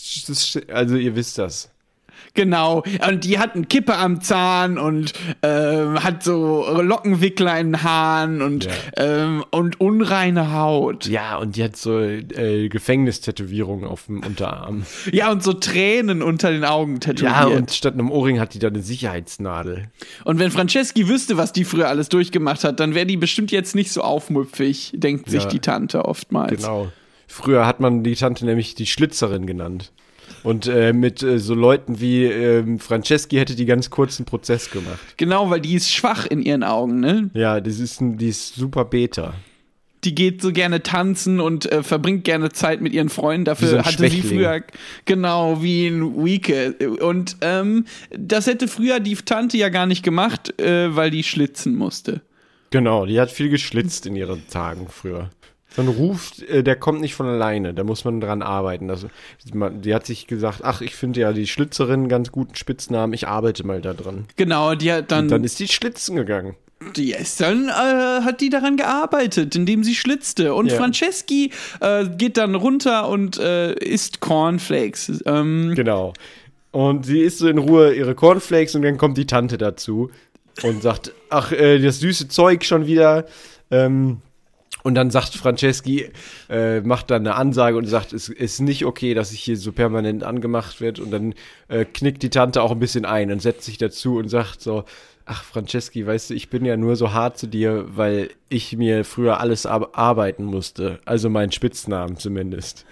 also 0.73 0.95
ihr 0.95 1.15
wisst 1.15 1.38
das. 1.38 1.69
Genau. 2.36 2.84
Und 3.10 3.24
die 3.24 3.39
hat 3.39 3.56
einen 3.56 3.67
Kippe 3.67 3.95
am 3.95 4.21
Zahn 4.21 4.78
und 4.78 5.13
ähm, 5.41 6.04
hat 6.04 6.24
so 6.24 6.65
Lockenwickler 6.82 7.60
in 7.60 7.67
den 7.74 7.84
Haaren 7.84 8.41
und, 8.41 8.65
Ja. 8.65 8.71
ähm, 8.98 9.43
und 9.52 9.80
unreine 9.80 10.54
Haut. 10.54 11.08
Ja, 11.08 11.38
und 11.38 11.56
die 11.56 11.63
hat 11.63 11.76
so 11.78 12.00
äh, 12.00 12.67
Gefängnistätowierungen 12.69 13.86
auf 13.88 14.06
dem 14.06 14.21
Unterarm. 14.24 14.86
Ja, 15.12 15.32
und 15.32 15.43
so 15.43 15.54
Tränen 15.54 16.21
unter 16.21 16.52
den 16.52 16.65
Augen 16.65 17.00
tätowiert. 17.00 17.32
Ja, 17.34 17.45
und 17.48 17.71
statt 17.71 17.93
einem 17.93 18.12
Ohrring 18.12 18.39
hat 18.39 18.54
die 18.54 18.60
da 18.60 18.67
eine 18.67 18.82
Sicherheitsnadel. 18.82 19.86
Und 20.24 20.39
wenn 20.39 20.52
Franceschi 20.52 21.08
wüsste, 21.08 21.38
was 21.38 21.54
die 21.54 21.63
früher 21.65 21.88
alles 21.88 22.10
durchgemacht 22.10 22.63
hat, 22.63 22.80
dann 22.80 22.93
wäre 22.95 23.06
die 23.06 23.17
bestimmt 23.17 23.52
jetzt 23.52 23.76
nicht 23.76 23.91
so 23.91 24.02
aufmüpfig, 24.02 24.91
denkt 24.95 25.30
sich 25.30 25.43
Ja. 25.43 25.50
die 25.50 25.60
Tante 25.60 26.06
oftmals. 26.06 26.52
Genau. 26.62 26.89
Früher 27.28 27.65
hat 27.65 27.80
man 27.80 28.04
die 28.04 28.15
Tante 28.15 28.45
nämlich 28.45 28.76
die 28.76 28.86
Schlitzerin 28.86 29.45
genannt. 29.48 29.91
Und 30.44 30.68
äh, 30.68 30.94
mit 30.94 31.24
äh, 31.24 31.40
so 31.40 31.56
Leuten 31.56 32.00
wie 32.00 32.26
ähm, 32.26 32.80
Franceschi 32.80 33.38
hätte 33.38 33.56
die 33.56 33.66
ganz 33.66 33.90
kurzen 33.90 34.26
Prozess 34.26 34.70
gemacht. 34.70 35.00
Genau, 35.18 35.50
weil 35.50 35.62
die 35.62 35.74
ist 35.74 35.92
schwach 35.92 36.26
in 36.26 36.42
ihren 36.42 36.64
Augen, 36.64 37.00
ne? 37.00 37.30
Ja, 37.34 37.60
das 37.60 37.80
ist 37.80 38.02
ein, 38.02 38.18
die 38.18 38.30
ist 38.30 38.56
super 38.56 38.86
Beta. 38.86 39.34
Die 40.04 40.14
geht 40.14 40.42
so 40.42 40.52
gerne 40.52 40.84
tanzen 40.84 41.40
und 41.40 41.72
äh, 41.72 41.82
verbringt 41.82 42.26
gerne 42.26 42.52
Zeit 42.52 42.80
mit 42.80 42.94
ihren 42.94 43.10
Freunden. 43.10 43.46
Dafür 43.46 43.70
so 43.70 43.84
hatte 43.84 44.08
sie 44.08 44.22
früher 44.22 44.62
genau 45.06 45.64
wie 45.64 45.88
ein 45.88 46.24
Weeke. 46.24 46.76
Und 47.02 47.38
ähm, 47.42 47.86
das 48.12 48.46
hätte 48.46 48.68
früher 48.68 49.00
die 49.00 49.16
Tante 49.16 49.58
ja 49.58 49.70
gar 49.70 49.88
nicht 49.88 50.04
gemacht, 50.04 50.62
äh, 50.62 50.96
weil 50.96 51.10
die 51.10 51.24
schlitzen 51.24 51.76
musste. 51.76 52.22
Genau, 52.70 53.06
die 53.08 53.20
hat 53.20 53.32
viel 53.32 53.50
geschlitzt 53.50 54.06
in 54.06 54.16
ihren 54.16 54.48
Tagen 54.48 54.88
früher. 54.90 55.32
So 55.76 55.82
ein 55.82 55.88
Ruf, 55.88 56.32
äh, 56.48 56.64
der 56.64 56.76
kommt 56.76 57.02
nicht 57.02 57.16
von 57.16 57.28
alleine, 57.28 57.74
da 57.74 57.84
muss 57.84 58.06
man 58.06 58.22
dran 58.22 58.42
arbeiten. 58.42 58.88
Das, 58.88 59.06
die 59.44 59.94
hat 59.94 60.06
sich 60.06 60.28
gesagt, 60.28 60.60
ach, 60.64 60.82
ich 60.82 60.96
finde 60.96 61.20
ja 61.22 61.34
die 61.34 61.48
Schlitzerin 61.48 62.02
einen 62.02 62.10
ganz 62.10 62.32
guten 62.32 62.56
Spitznamen, 62.56 63.14
ich 63.14 63.28
arbeite 63.28 63.66
mal 63.66 63.82
da 63.82 63.94
dran. 63.94 64.26
Genau, 64.38 64.76
die 64.76 64.92
hat 64.92 65.12
dann, 65.12 65.24
Und 65.26 65.32
dann 65.32 65.44
ist 65.44 65.60
die 65.60 65.68
schlitzen 65.68 66.16
gegangen. 66.16 66.56
die 66.96 67.12
ist 67.14 67.42
dann 67.42 67.68
äh, 67.70 67.72
hat 68.24 68.42
die 68.42 68.50
daran 68.50 68.78
gearbeitet, 68.78 69.56
indem 69.56 69.84
sie 69.84 69.96
schlitzte. 69.96 70.54
Und 70.54 70.68
Ja. 70.72 70.78
Franceschi 70.78 71.52
äh, 71.82 72.06
geht 72.08 72.38
dann 72.38 72.56
runter 72.56 73.10
und 73.10 73.38
äh, 73.40 73.74
isst 73.74 74.20
Cornflakes. 74.22 75.24
Ähm, 75.26 75.74
Genau. 75.76 76.14
Und 76.72 77.06
sie 77.06 77.22
isst 77.22 77.38
so 77.40 77.48
in 77.48 77.58
Ruhe 77.58 77.94
ihre 77.94 78.16
Cornflakes 78.16 78.76
und 78.76 78.82
dann 78.82 78.98
kommt 78.98 79.18
die 79.18 79.26
Tante 79.26 79.58
dazu 79.58 80.10
und 80.64 80.82
sagt, 80.82 81.12
ach, 81.30 81.52
äh, 81.54 81.80
das 81.80 82.00
süße 82.02 82.28
Zeug 82.28 82.66
schon 82.66 82.86
wieder. 82.86 83.26
Ähm, 83.72 84.18
und 84.86 84.93
dann 84.93 85.10
sagt 85.10 85.34
Franceschi, 85.34 86.12
äh, 86.48 86.82
macht 86.82 87.10
dann 87.10 87.26
eine 87.26 87.34
Ansage 87.34 87.76
und 87.76 87.88
sagt, 87.88 88.13
es 88.13 88.30
ist 88.30 88.62
nicht 88.62 88.86
okay, 88.86 89.15
dass 89.15 89.32
ich 89.32 89.41
hier 89.41 89.58
so 89.58 89.71
permanent 89.71 90.24
angemacht 90.24 90.80
wird. 90.80 91.00
Und 91.00 91.10
dann 91.10 91.34
äh, 91.69 91.86
knickt 91.86 92.21
die 92.21 92.30
Tante 92.30 92.62
auch 92.62 92.69
ein 92.69 92.78
bisschen 92.78 93.04
ein 93.04 93.32
und 93.32 93.41
setzt 93.41 93.63
sich 93.63 93.80
dazu 93.80 94.17
und 94.17 94.30
sagt 94.30 94.62
so, 94.62 94.84
ach 95.26 95.43
Franceschi, 95.43 96.06
weißt 96.06 96.30
du, 96.30 96.34
ich 96.36 96.52
bin 96.52 96.65
ja 96.65 96.78
nur 96.78 96.98
so 96.98 97.13
hart 97.13 97.39
zu 97.39 97.48
dir, 97.48 97.86
weil 97.95 98.30
ich 98.48 98.78
mir 98.78 99.06
früher 99.06 99.39
alles 99.39 99.65
ar 99.65 99.89
arbeiten 99.93 100.43
musste. 100.43 101.00
Also 101.06 101.32
meinen 101.32 101.52
Spitznamen 101.52 102.17
zumindest. 102.17 102.86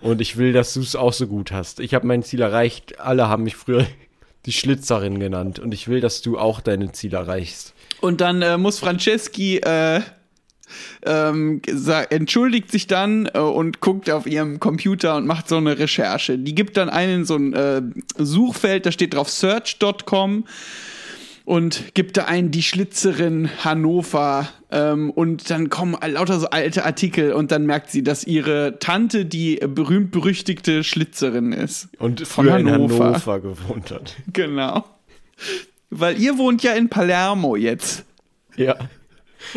Und 0.00 0.20
ich 0.20 0.38
will, 0.38 0.52
dass 0.52 0.74
du 0.74 0.80
es 0.80 0.96
auch 0.96 1.12
so 1.12 1.28
gut 1.28 1.52
hast. 1.52 1.78
Ich 1.78 1.94
habe 1.94 2.04
mein 2.04 2.24
Ziel 2.24 2.40
erreicht. 2.40 2.98
Alle 2.98 3.28
haben 3.28 3.44
mich 3.44 3.54
früher 3.54 3.86
die 4.44 4.52
Schlitzerin 4.52 5.20
genannt. 5.20 5.60
Und 5.60 5.72
ich 5.72 5.86
will, 5.86 6.00
dass 6.00 6.20
du 6.20 6.36
auch 6.36 6.60
deine 6.60 6.90
Ziel 6.90 7.14
erreichst. 7.14 7.74
Und 8.00 8.20
dann 8.20 8.42
äh, 8.42 8.58
muss 8.58 8.80
Franceschi 8.80 9.58
äh, 9.58 10.00
ähm, 11.04 11.62
entschuldigt 12.10 12.70
sich 12.70 12.86
dann 12.86 13.26
äh, 13.32 13.38
und 13.38 13.80
guckt 13.80 14.10
auf 14.10 14.26
ihrem 14.26 14.60
Computer 14.60 15.16
und 15.16 15.26
macht 15.26 15.48
so 15.48 15.56
eine 15.56 15.78
Recherche. 15.78 16.38
Die 16.38 16.54
gibt 16.54 16.76
dann 16.76 16.88
einen 16.88 17.24
so 17.24 17.36
ein 17.36 17.52
äh, 17.52 17.82
Suchfeld, 18.16 18.86
da 18.86 18.92
steht 18.92 19.14
drauf 19.14 19.30
search.com 19.30 20.44
und 21.48 21.94
gibt 21.94 22.18
da 22.18 22.26
ein 22.26 22.50
die 22.50 22.62
Schlitzerin 22.62 23.48
Hannover 23.64 24.48
ähm, 24.70 25.10
und 25.10 25.48
dann 25.48 25.70
kommen 25.70 25.96
lauter 26.06 26.38
so 26.38 26.50
alte 26.50 26.84
Artikel 26.84 27.32
und 27.32 27.50
dann 27.50 27.64
merkt 27.64 27.90
sie, 27.90 28.02
dass 28.02 28.24
ihre 28.24 28.78
Tante 28.80 29.24
die 29.24 29.56
berühmt 29.56 30.10
berüchtigte 30.10 30.84
Schlitzerin 30.84 31.52
ist. 31.52 31.88
Und 31.98 32.26
Von 32.26 32.44
früher 32.44 32.58
in 32.58 32.70
Hannover. 32.70 33.06
Hannover 33.06 33.40
gewohnt 33.40 33.90
hat. 33.90 34.16
Genau. 34.32 34.84
Weil 35.88 36.20
ihr 36.20 36.36
wohnt 36.36 36.62
ja 36.62 36.72
in 36.72 36.90
Palermo 36.90 37.56
jetzt. 37.56 38.04
Ja. 38.56 38.76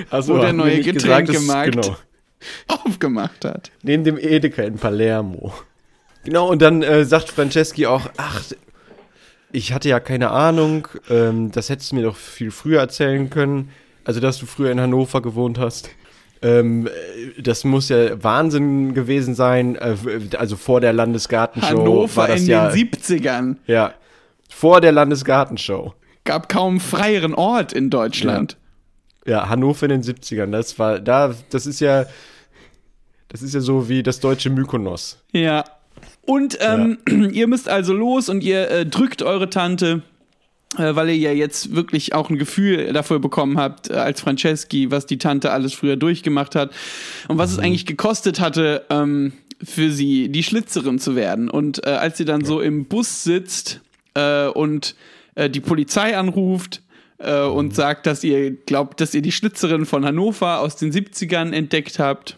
Also 0.10 0.36
Wo 0.36 0.42
der 0.42 0.54
neue 0.54 0.82
Getränkemarkt 0.82 1.74
Genau. 1.74 1.96
aufgemacht 2.86 3.46
hat. 3.46 3.72
Neben 3.84 4.04
dem 4.04 4.18
Edeka 4.18 4.64
in 4.64 4.78
Palermo. 4.78 5.54
Genau, 6.24 6.50
und 6.50 6.62
dann 6.62 6.84
äh, 6.84 7.06
sagt 7.06 7.30
Franceschi 7.30 7.86
auch, 7.86 8.10
ach, 8.18 8.44
ich 9.52 9.74
hatte 9.74 9.90
ja 9.90 10.00
keine 10.00 10.32
Ahnung, 10.32 10.88
ähm, 11.10 11.52
das 11.52 11.70
hättest 11.70 11.92
du 11.92 11.96
mir 11.96 12.04
doch 12.04 12.16
viel 12.16 12.52
früher 12.52 12.80
erzählen 12.80 13.30
können. 13.30 13.70
Also, 14.04 14.20
dass 14.20 14.40
du 14.40 14.46
früher 14.46 14.72
in 14.72 14.80
Hannover 14.80 15.22
gewohnt 15.22 15.60
hast. 15.60 15.90
Ähm, 16.42 16.88
äh, 16.88 17.42
das 17.42 17.64
muss 17.64 17.90
ja 17.90 18.24
Wahnsinn 18.24 18.94
gewesen 18.94 19.36
sein. 19.36 19.76
Äh, 19.76 19.96
also 20.38 20.56
vor 20.56 20.82
der 20.82 20.94
Landesgartenshow 20.94 21.70
Hannover 21.70 22.16
war 22.16 22.28
das 22.28 22.42
in 22.42 22.48
ja. 22.48 22.70
den 22.70 22.90
70ern. 22.90 23.56
Ja. 23.68 23.94
Vor 24.50 24.82
der 24.82 24.92
Landesgartenshow. 24.92 25.94
Gab 26.24 26.50
kaum 26.50 26.80
freieren 26.80 27.34
Ort 27.34 27.74
in 27.74 27.90
Deutschland. 27.90 28.58
Ja, 29.26 29.50
Hannover 29.50 29.84
in 29.84 30.02
den 30.02 30.04
70ern. 30.04 30.52
Das 30.52 30.80
war, 30.80 31.00
da, 31.00 31.36
das 31.50 31.66
ist 31.66 31.80
ja, 31.80 32.06
das 33.28 33.42
ist 33.42 33.54
ja 33.54 33.62
so 33.62 33.88
wie 33.88 34.04
das 34.04 34.20
deutsche 34.20 34.50
Mykonos. 34.50 35.20
Ja. 35.32 35.64
Und 36.24 36.58
ähm, 36.62 36.98
ihr 37.32 37.48
müsst 37.48 37.70
also 37.70 37.94
los 37.94 38.30
und 38.30 38.44
ihr 38.44 38.70
äh, 38.70 38.86
drückt 38.86 39.22
eure 39.22 39.50
Tante, 39.50 40.02
äh, 40.78 40.96
weil 40.96 41.10
ihr 41.10 41.18
ja 41.18 41.32
jetzt 41.32 41.76
wirklich 41.76 42.14
auch 42.14 42.30
ein 42.30 42.38
Gefühl 42.38 42.94
dafür 42.94 43.20
bekommen 43.20 43.58
habt, 43.58 43.90
äh, 43.90 43.94
als 43.94 44.22
Franceschi, 44.22 44.92
was 44.92 45.06
die 45.06 45.18
Tante 45.18 45.52
alles 45.52 45.74
früher 45.74 45.98
durchgemacht 45.98 46.56
hat 46.56 46.72
und 47.28 47.38
was 47.38 47.52
es 47.52 47.60
eigentlich 47.60 47.86
gekostet 47.86 48.40
hatte, 48.40 48.86
ähm, 48.90 49.34
für 49.64 49.92
sie 49.92 50.30
die 50.30 50.44
Schlitzerin 50.44 51.00
zu 51.00 51.16
werden. 51.16 51.50
Und 51.50 51.86
äh, 51.86 51.92
als 51.92 52.18
sie 52.18 52.26
dann 52.26 52.44
so 52.44 52.62
im 52.62 52.86
Bus 52.86 53.24
sitzt 53.24 53.82
äh, 54.16 54.48
und 54.48 54.96
äh, 55.36 55.50
die 55.50 55.60
Polizei 55.60 56.18
anruft, 56.18 56.82
äh, 57.24 57.44
und 57.44 57.76
sagt, 57.76 58.06
dass 58.06 58.24
ihr 58.24 58.52
glaubt, 58.52 59.02
dass 59.02 59.14
ihr 59.14 59.22
die 59.22 59.32
Schlitzerin 59.32 59.86
von 59.86 60.06
Hannover 60.06 60.60
aus 60.60 60.76
den 60.76 60.92
70ern 60.92 61.52
entdeckt 61.52 62.00
habt. 62.00 62.38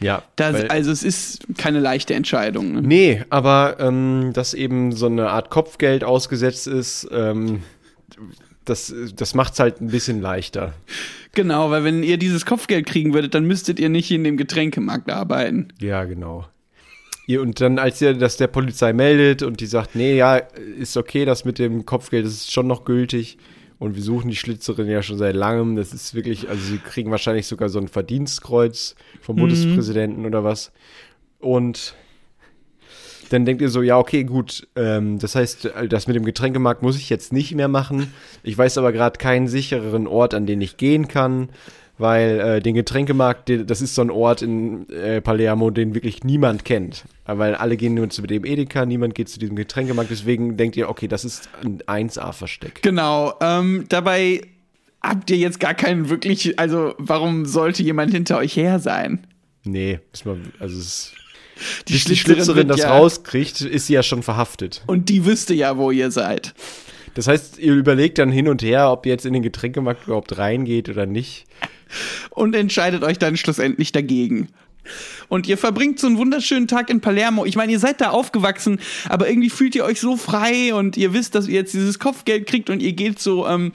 Ja. 0.00 0.22
Das, 0.36 0.68
also 0.68 0.90
es 0.90 1.02
ist 1.02 1.46
keine 1.56 1.78
leichte 1.78 2.14
Entscheidung. 2.14 2.72
Ne? 2.72 2.82
Nee, 2.82 3.22
aber 3.30 3.76
ähm, 3.78 4.32
dass 4.34 4.52
eben 4.52 4.92
so 4.92 5.06
eine 5.06 5.30
Art 5.30 5.50
Kopfgeld 5.50 6.02
ausgesetzt 6.02 6.66
ist, 6.66 7.08
ähm, 7.12 7.62
das, 8.64 8.92
das 9.14 9.34
macht 9.34 9.54
es 9.54 9.60
halt 9.60 9.80
ein 9.80 9.88
bisschen 9.88 10.20
leichter. 10.20 10.74
Genau, 11.32 11.70
weil 11.70 11.84
wenn 11.84 12.02
ihr 12.02 12.18
dieses 12.18 12.46
Kopfgeld 12.46 12.86
kriegen 12.86 13.14
würdet, 13.14 13.34
dann 13.34 13.44
müsstet 13.44 13.80
ihr 13.80 13.88
nicht 13.88 14.10
in 14.10 14.24
dem 14.24 14.36
Getränkemarkt 14.36 15.10
arbeiten. 15.10 15.68
Ja, 15.80 16.04
genau. 16.04 16.46
Und 17.28 17.60
dann, 17.60 17.78
als 17.78 18.00
ihr 18.02 18.14
das 18.14 18.36
der 18.36 18.48
Polizei 18.48 18.92
meldet 18.92 19.42
und 19.42 19.60
die 19.60 19.66
sagt, 19.66 19.94
nee, 19.94 20.16
ja, 20.16 20.36
ist 20.36 20.96
okay, 20.96 21.24
das 21.24 21.44
mit 21.44 21.58
dem 21.58 21.86
Kopfgeld 21.86 22.26
ist 22.26 22.52
schon 22.52 22.66
noch 22.66 22.84
gültig. 22.84 23.38
Und 23.82 23.96
wir 23.96 24.02
suchen 24.04 24.30
die 24.30 24.36
Schlitzerin 24.36 24.86
ja 24.86 25.02
schon 25.02 25.18
seit 25.18 25.34
langem. 25.34 25.74
Das 25.74 25.92
ist 25.92 26.14
wirklich, 26.14 26.48
also 26.48 26.62
sie 26.62 26.78
kriegen 26.78 27.10
wahrscheinlich 27.10 27.48
sogar 27.48 27.68
so 27.68 27.80
ein 27.80 27.88
Verdienstkreuz 27.88 28.94
vom 29.20 29.34
Bundespräsidenten 29.34 30.24
oder 30.24 30.44
was. 30.44 30.70
Und 31.40 31.96
dann 33.30 33.44
denkt 33.44 33.60
ihr 33.60 33.70
so, 33.70 33.82
ja, 33.82 33.98
okay, 33.98 34.22
gut, 34.22 34.68
ähm, 34.76 35.18
das 35.18 35.34
heißt, 35.34 35.72
das 35.88 36.06
mit 36.06 36.14
dem 36.14 36.24
Getränkemarkt 36.24 36.82
muss 36.82 36.96
ich 36.96 37.10
jetzt 37.10 37.32
nicht 37.32 37.56
mehr 37.56 37.66
machen. 37.66 38.12
Ich 38.44 38.56
weiß 38.56 38.78
aber 38.78 38.92
gerade 38.92 39.18
keinen 39.18 39.48
sichereren 39.48 40.06
Ort, 40.06 40.34
an 40.34 40.46
den 40.46 40.60
ich 40.60 40.76
gehen 40.76 41.08
kann, 41.08 41.48
weil 41.98 42.40
äh, 42.40 42.60
den 42.60 42.74
Getränkemarkt, 42.74 43.50
das 43.66 43.80
ist 43.82 43.94
so 43.94 44.02
ein 44.02 44.10
Ort 44.10 44.42
in 44.42 44.88
äh, 44.90 45.20
Palermo, 45.20 45.70
den 45.70 45.94
wirklich 45.94 46.24
niemand 46.24 46.64
kennt. 46.64 47.04
Weil 47.26 47.54
alle 47.54 47.76
gehen 47.76 47.94
nur 47.94 48.08
zu 48.10 48.22
dem 48.22 48.44
Edeka, 48.44 48.86
niemand 48.86 49.14
geht 49.14 49.28
zu 49.28 49.38
diesem 49.38 49.56
Getränkemarkt, 49.56 50.10
deswegen 50.10 50.56
denkt 50.56 50.76
ihr, 50.76 50.88
okay, 50.88 51.08
das 51.08 51.24
ist 51.24 51.48
ein 51.62 51.80
1A-Versteck. 51.82 52.82
Genau, 52.82 53.34
ähm, 53.40 53.84
dabei 53.88 54.40
habt 55.02 55.30
ihr 55.30 55.36
jetzt 55.36 55.60
gar 55.60 55.74
keinen 55.74 56.08
wirklich, 56.08 56.58
also 56.58 56.94
warum 56.98 57.44
sollte 57.46 57.82
jemand 57.82 58.12
hinter 58.12 58.38
euch 58.38 58.56
her 58.56 58.78
sein? 58.78 59.26
Nee, 59.64 60.00
mal, 60.24 60.38
also 60.58 60.78
es 60.78 60.86
ist, 60.86 61.12
Die 61.88 61.92
die 61.92 62.16
Schlitzerin 62.16 62.66
das 62.68 62.78
ja- 62.80 62.90
rauskriegt, 62.96 63.60
ist 63.60 63.86
sie 63.86 63.94
ja 63.94 64.02
schon 64.02 64.22
verhaftet. 64.22 64.82
Und 64.86 65.08
die 65.08 65.24
wüsste 65.24 65.54
ja, 65.54 65.76
wo 65.76 65.90
ihr 65.92 66.10
seid. 66.10 66.54
Das 67.14 67.28
heißt, 67.28 67.58
ihr 67.58 67.74
überlegt 67.74 68.18
dann 68.18 68.32
hin 68.32 68.48
und 68.48 68.62
her, 68.62 68.90
ob 68.90 69.04
ihr 69.06 69.12
jetzt 69.12 69.26
in 69.26 69.34
den 69.34 69.42
Getränkemarkt 69.42 70.06
überhaupt 70.06 70.38
reingeht 70.38 70.88
oder 70.88 71.04
nicht. 71.06 71.44
Und 72.30 72.54
entscheidet 72.54 73.02
euch 73.02 73.18
dann 73.18 73.36
schlussendlich 73.36 73.92
dagegen. 73.92 74.48
Und 75.28 75.46
ihr 75.46 75.56
verbringt 75.56 75.98
so 75.98 76.06
einen 76.06 76.18
wunderschönen 76.18 76.68
Tag 76.68 76.90
in 76.90 77.00
Palermo. 77.00 77.44
Ich 77.44 77.56
meine, 77.56 77.72
ihr 77.72 77.78
seid 77.78 78.00
da 78.00 78.10
aufgewachsen, 78.10 78.80
aber 79.08 79.28
irgendwie 79.28 79.50
fühlt 79.50 79.74
ihr 79.74 79.84
euch 79.84 80.00
so 80.00 80.16
frei 80.16 80.74
und 80.74 80.96
ihr 80.96 81.14
wisst, 81.14 81.34
dass 81.34 81.48
ihr 81.48 81.54
jetzt 81.54 81.74
dieses 81.74 81.98
Kopfgeld 81.98 82.46
kriegt 82.46 82.68
und 82.68 82.82
ihr 82.82 82.92
geht 82.92 83.18
so 83.18 83.46
ähm, 83.46 83.72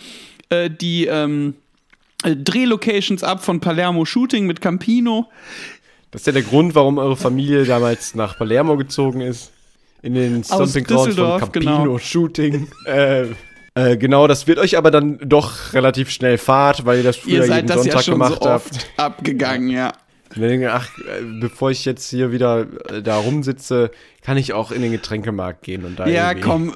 äh, 0.50 0.70
die 0.70 1.06
ähm, 1.06 1.56
äh, 2.24 2.36
Drehlocations 2.36 3.24
ab 3.24 3.44
von 3.44 3.60
Palermo 3.60 4.06
Shooting 4.06 4.46
mit 4.46 4.62
Campino. 4.62 5.30
Das 6.12 6.22
ist 6.22 6.28
ja 6.28 6.34
der 6.34 6.44
Grund, 6.44 6.76
warum 6.76 6.98
eure 6.98 7.18
Familie 7.18 7.66
damals 7.66 8.16
nach 8.16 8.38
Palermo 8.38 8.78
gezogen 8.78 9.22
ist. 9.22 9.52
In 10.02 10.14
den 10.14 10.44
Stomping 10.44 10.84
Grounds 10.84 11.16
von 11.16 11.40
Campino 11.40 11.84
genau. 11.84 11.98
Shooting. 11.98 12.68
äh, 12.86 13.26
äh, 13.78 13.98
genau, 13.98 14.28
das 14.28 14.48
wird 14.48 14.60
euch 14.60 14.78
aber 14.78 14.92
dann 14.92 15.18
doch 15.20 15.74
relativ 15.74 16.10
schnell 16.10 16.38
fahrt, 16.38 16.86
weil 16.86 16.98
ihr 16.98 17.04
das 17.04 17.18
früher 17.18 17.34
Ihr 17.36 17.44
seid 17.44 17.56
jeden 17.58 17.68
das 17.68 17.78
Sonntag 17.78 17.96
ja 17.96 18.02
schon 18.04 18.14
gemacht 18.16 18.44
so 18.44 18.50
habt. 18.50 18.66
oft 18.72 18.90
abgegangen, 18.98 19.70
ja. 19.70 19.94
Denke 20.36 20.72
ach, 20.74 20.90
äh, 21.00 21.24
bevor 21.40 21.72
ich 21.72 21.86
jetzt 21.86 22.10
hier 22.10 22.32
wieder 22.32 22.68
äh, 22.92 23.02
da 23.02 23.18
rumsitze, 23.18 23.92
kann 24.22 24.38
ich 24.38 24.54
auch 24.54 24.72
in 24.72 24.82
den 24.82 24.92
Getränkemarkt 24.92 25.64
gehen 25.64 25.86
und 25.86 25.98
da 26.00 26.06
Ja, 26.08 26.34
komm, 26.34 26.74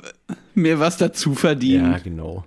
mir 0.56 0.80
was 0.80 0.98
dazu 0.98 1.36
verdienen. 1.36 1.92
Ja, 1.92 1.98
genau. 2.00 2.46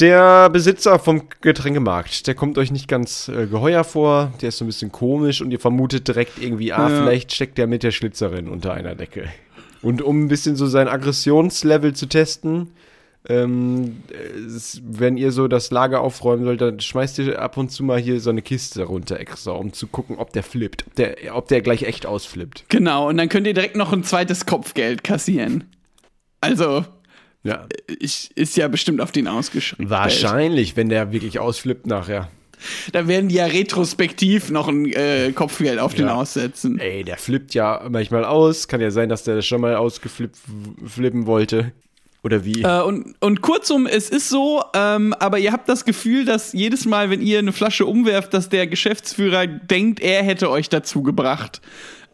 Der 0.00 0.48
Besitzer 0.48 0.98
vom 1.00 1.24
Getränkemarkt, 1.40 2.26
der 2.28 2.34
kommt 2.34 2.56
euch 2.56 2.70
nicht 2.70 2.86
ganz 2.88 3.28
äh, 3.28 3.46
geheuer 3.46 3.82
vor, 3.84 4.32
der 4.40 4.50
ist 4.50 4.58
so 4.58 4.64
ein 4.64 4.68
bisschen 4.68 4.90
komisch 4.92 5.42
und 5.42 5.50
ihr 5.50 5.58
vermutet 5.60 6.06
direkt 6.08 6.40
irgendwie, 6.40 6.72
ah, 6.72 6.88
Ja. 6.88 7.02
vielleicht 7.02 7.32
steckt 7.32 7.58
der 7.58 7.66
mit 7.66 7.82
der 7.82 7.90
Schlitzerin 7.90 8.48
unter 8.48 8.72
einer 8.72 8.94
Decke. 8.94 9.24
Und 9.82 10.00
um 10.02 10.24
ein 10.24 10.28
bisschen 10.28 10.56
so 10.56 10.66
sein 10.66 10.88
Aggressionslevel 10.88 11.94
zu 11.94 12.06
testen, 12.06 12.68
ähm, 13.28 14.02
es- 14.46 14.80
wenn 14.84 15.16
ihr 15.16 15.32
so 15.32 15.48
das 15.48 15.70
Lager 15.70 16.00
aufräumen 16.00 16.44
sollt, 16.44 16.60
dann 16.60 16.80
schmeißt 16.80 17.18
ihr 17.18 17.40
ab 17.40 17.56
und 17.56 17.70
zu 17.70 17.82
mal 17.84 17.98
hier 17.98 18.20
so 18.20 18.30
eine 18.30 18.42
Kiste 18.42 18.84
runter 18.84 19.18
extra, 19.18 19.52
um 19.52 19.72
zu 19.72 19.86
gucken, 19.86 20.16
ob 20.18 20.32
der 20.32 20.42
flippt, 20.42 20.84
ob 20.86 20.94
der, 20.94 21.16
ob 21.36 21.48
der 21.48 21.60
gleich 21.62 21.82
echt 21.82 22.06
ausflippt. 22.06 22.64
Genau, 22.68 23.08
und 23.08 23.16
dann 23.16 23.28
könnt 23.28 23.46
ihr 23.46 23.54
direkt 23.54 23.76
noch 23.76 23.92
ein 23.92 24.04
zweites 24.04 24.46
Kopfgeld 24.46 25.02
kassieren. 25.04 25.64
Also, 26.40 26.84
Ja. 27.42 27.66
ich, 27.98 28.30
ist 28.36 28.56
ja 28.56 28.68
bestimmt 28.68 29.00
auf 29.00 29.10
den 29.12 29.26
ausgeschrieben. 29.28 29.90
Wahrscheinlich, 29.90 30.76
wenn 30.76 30.88
der 30.88 31.12
wirklich 31.12 31.38
ausflippt 31.38 31.86
nachher. 31.86 32.28
Da 32.90 33.06
werden 33.06 33.28
die 33.28 33.36
ja 33.36 33.46
retrospektiv 33.46 34.50
noch 34.50 34.66
ein 34.66 34.86
äh, 34.92 35.30
Kopfgeld 35.32 35.78
auf 35.78 35.94
den 35.94 36.06
Ja. 36.06 36.14
aussetzen. 36.16 36.80
Ey, 36.80 37.04
der 37.04 37.16
flippt 37.16 37.54
ja 37.54 37.86
manchmal 37.88 38.24
aus. 38.24 38.66
Kann 38.66 38.80
ja 38.80 38.90
sein, 38.90 39.08
dass 39.08 39.22
der 39.22 39.36
das 39.36 39.46
schon 39.46 39.60
mal 39.60 39.76
ausgeflippt 39.76 40.36
flippen 40.84 41.26
wollte. 41.26 41.70
Oder 42.24 42.44
wie? 42.44 42.62
Äh, 42.62 42.82
und, 42.82 43.14
und 43.20 43.40
kurzum, 43.42 43.86
es 43.86 44.10
ist 44.10 44.28
so, 44.28 44.62
ähm, 44.74 45.14
aber 45.14 45.38
ihr 45.38 45.52
habt 45.52 45.68
das 45.68 45.84
Gefühl, 45.84 46.24
dass 46.24 46.52
jedes 46.52 46.84
Mal, 46.84 47.10
wenn 47.10 47.22
ihr 47.22 47.38
eine 47.38 47.52
Flasche 47.52 47.86
umwerft, 47.86 48.34
dass 48.34 48.48
der 48.48 48.66
Geschäftsführer 48.66 49.46
denkt, 49.46 50.00
er 50.00 50.22
hätte 50.24 50.50
euch 50.50 50.68
dazu 50.68 51.02
gebracht, 51.02 51.60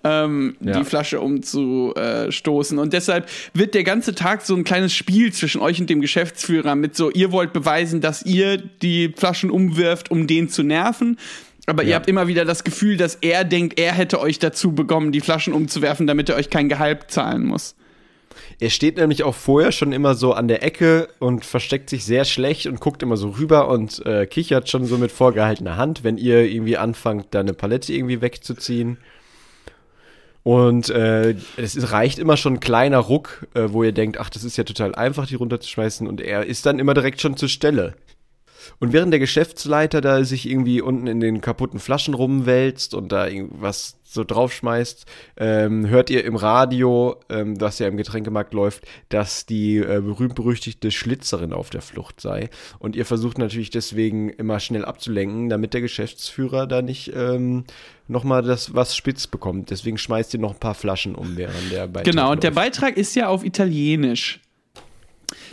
ähm, 0.05 0.57
Ja. 0.61 0.79
die 0.79 0.85
Flasche 0.85 1.21
umzustoßen. 1.23 2.79
Und 2.79 2.93
deshalb 2.93 3.29
wird 3.55 3.75
der 3.75 3.85
ganze 3.85 4.15
Tag 4.15 4.43
so 4.43 4.55
ein 4.55 4.65
kleines 4.65 4.95
Spiel 4.95 5.33
zwischen 5.33 5.61
euch 5.61 5.81
und 5.81 5.89
dem 5.89 6.01
Geschäftsführer 6.01 6.75
mit 6.75 6.95
so, 6.97 7.11
ihr 7.11 7.33
wollt 7.33 7.53
beweisen, 7.53 8.01
dass 8.01 8.23
ihr 8.25 8.59
die 8.59 9.13
Flaschen 9.17 9.51
umwirft, 9.51 10.11
um 10.11 10.27
den 10.27 10.49
zu 10.49 10.63
nerven. 10.63 11.19
Aber 11.67 11.83
ihr 11.83 11.91
Ja. 11.91 11.97
habt 11.97 12.09
immer 12.09 12.29
wieder 12.29 12.45
das 12.45 12.63
Gefühl, 12.65 12.99
dass 12.99 13.15
er 13.23 13.45
denkt, 13.45 13.79
er 13.81 13.93
hätte 13.93 14.21
euch 14.21 14.39
dazu 14.39 14.73
bekommen, 14.73 15.13
die 15.13 15.21
Flaschen 15.23 15.55
umzuwerfen, 15.55 16.07
damit 16.07 16.29
er 16.29 16.37
euch 16.37 16.51
kein 16.51 16.69
Gehalt 16.69 17.11
zahlen 17.11 17.47
muss. 17.47 17.75
Er 18.61 18.71
steht 18.71 18.97
nämlich 18.97 19.23
auch 19.23 19.35
vorher 19.35 19.73
schon 19.73 19.93
immer 19.93 20.15
so 20.15 20.33
an 20.33 20.49
der 20.49 20.63
Ecke 20.63 21.09
und 21.19 21.45
versteckt 21.45 21.91
sich 21.91 22.05
sehr 22.05 22.25
schlecht 22.25 22.67
und 22.67 22.81
guckt 22.81 23.03
immer 23.03 23.17
so 23.17 23.31
rüber 23.31 23.69
und 23.69 24.05
äh, 24.07 24.27
kichert 24.27 24.69
schon 24.69 24.85
so 24.87 24.99
mit 24.99 25.13
vorgehaltener 25.13 25.77
Hand, 25.77 26.05
wenn 26.05 26.19
ihr 26.19 26.45
irgendwie 26.45 26.77
anfangt, 26.77 27.29
da 27.31 27.41
eine 27.41 27.55
Palette 27.55 27.93
irgendwie 27.93 28.21
wegzuziehen. 28.21 28.99
Und 30.45 30.91
äh, 30.91 31.37
es 31.57 31.75
ist, 31.75 31.91
reicht 31.91 32.19
immer 32.19 32.37
schon 32.37 32.55
ein 32.55 32.61
kleiner 32.61 32.99
Ruck, 32.99 33.47
äh, 33.55 33.63
wo 33.69 33.83
ihr 33.83 33.93
denkt, 33.93 34.21
ach, 34.21 34.29
das 34.29 34.45
ist 34.45 34.59
ja 34.59 34.65
total 34.65 34.95
einfach, 34.95 35.27
die 35.27 35.37
runterzuschmeißen. 35.37 36.07
Und 36.07 36.21
er 36.21 36.45
ist 36.45 36.67
dann 36.67 36.79
immer 36.79 36.93
direkt 36.93 37.23
schon 37.23 37.37
zur 37.37 37.49
Stelle. 37.49 37.95
Und 38.79 38.93
während 38.93 39.13
der 39.13 39.21
Geschäftsleiter 39.21 40.01
da 40.01 40.25
sich 40.25 40.49
irgendwie 40.49 40.81
unten 40.81 41.07
in 41.07 41.21
den 41.21 41.41
kaputten 41.41 41.81
Flaschen 41.81 42.15
rumwälzt 42.15 42.95
und 42.95 43.13
da 43.13 43.27
irgendwas 43.27 43.97
so 44.15 44.25
draufschmeißt, 44.25 45.07
ähm, 45.37 45.89
hört 45.89 46.09
ihr 46.09 46.25
im 46.25 46.37
Radio, 46.37 47.17
ähm, 47.29 47.61
was 47.61 47.81
ja 47.81 47.89
im 47.89 47.97
Getränkemarkt 47.97 48.55
läuft, 48.55 48.85
dass 49.09 49.45
die 49.45 49.79
äh, 49.79 50.01
berühmt-berüchtigte 50.01 50.91
Schlitzerin 50.91 51.53
auf 51.53 51.69
der 51.71 51.83
Flucht 51.83 52.21
sei. 52.21 52.49
Und 52.79 52.97
ihr 52.97 53.05
versucht 53.05 53.39
natürlich 53.39 53.71
deswegen 53.71 54.31
immer 54.31 54.61
schnell 54.61 54.85
abzulenken, 54.85 55.49
damit 55.49 55.75
der 55.75 55.81
Geschäftsführer 55.81 56.67
da 56.67 56.81
nicht 56.81 57.13
ähm, 57.15 57.65
nochmal 58.09 58.43
das 58.43 58.75
was 58.75 58.97
spitz 58.97 59.27
bekommt. 59.27 59.71
Deswegen 59.71 59.99
schmeißt 59.99 60.33
ihr 60.35 60.41
noch 60.41 60.55
ein 60.55 60.61
paar 60.61 60.75
Flaschen 60.75 61.15
um, 61.15 61.37
während 61.37 61.73
der 61.73 61.89
Beitrag 61.89 62.05
Genau, 62.05 62.31
und 62.31 62.43
der 62.43 62.51
läuft. 62.51 62.65
Beitrag 62.65 62.97
ist 62.97 63.17
ja 63.17 63.29
auf 63.29 63.45
Italienisch. 63.45 64.41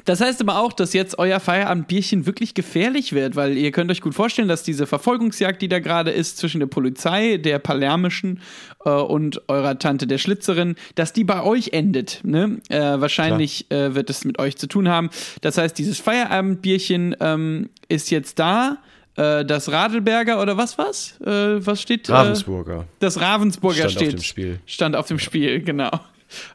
Das 0.05 0.21
heißt 0.21 0.41
aber 0.41 0.60
auch, 0.60 0.73
dass 0.73 0.93
jetzt 0.93 1.19
euer 1.19 1.39
Feierabendbierchen 1.39 2.25
wirklich 2.25 2.53
gefährlich 2.53 3.13
wird, 3.13 3.36
weil 3.36 3.57
ihr 3.57 3.71
könnt 3.71 3.91
euch 3.91 4.01
gut 4.01 4.15
vorstellen, 4.15 4.47
dass 4.47 4.63
diese 4.63 4.88
Verfolgungsjagd, 4.88 5.62
die 5.62 5.67
da 5.67 5.79
gerade 5.79 6.12
ist 6.12 6.38
zwischen 6.38 6.60
der 6.60 6.67
Polizei, 6.67 7.38
der 7.38 7.60
palermischen 7.60 8.41
äh, 8.86 8.89
und 8.89 9.47
eurer 9.49 9.79
Tante 9.79 10.07
der 10.07 10.17
Schlitzerin, 10.17 10.75
dass 10.95 11.13
die 11.13 11.23
bei 11.23 11.43
euch 11.43 11.69
endet. 11.73 12.21
Ne? 12.23 12.62
Äh, 12.69 12.79
wahrscheinlich 12.79 13.69
äh, 13.71 13.95
wird 13.95 14.10
es 14.10 14.25
mit 14.25 14.39
euch 14.39 14.57
zu 14.57 14.67
tun 14.67 14.89
haben. 14.89 15.10
Das 15.41 15.57
heißt, 15.57 15.77
dieses 15.77 15.99
Feierabendbierchen 15.99 17.15
ähm, 17.19 17.69
ist 17.88 18.12
jetzt 18.12 18.39
da. 18.39 18.77
Äh, 19.17 19.43
das 19.43 19.69
Radelberger 19.71 20.41
oder 20.41 20.55
was 20.55 20.77
was? 20.77 21.19
Äh, 21.21 21.65
was 21.65 21.81
steht? 21.81 22.07
Äh, 22.07 22.13
Ravensburger. 22.13 22.86
das 22.99 23.19
Ravensburger 23.19 23.89
Stand 23.89 23.95
auf 23.95 24.01
steht. 24.01 24.13
dem 24.13 24.21
Spiel. 24.21 24.60
Stand 24.65 24.95
auf 24.95 25.07
dem 25.07 25.19
Spiel, 25.19 25.62
genau. 25.62 25.91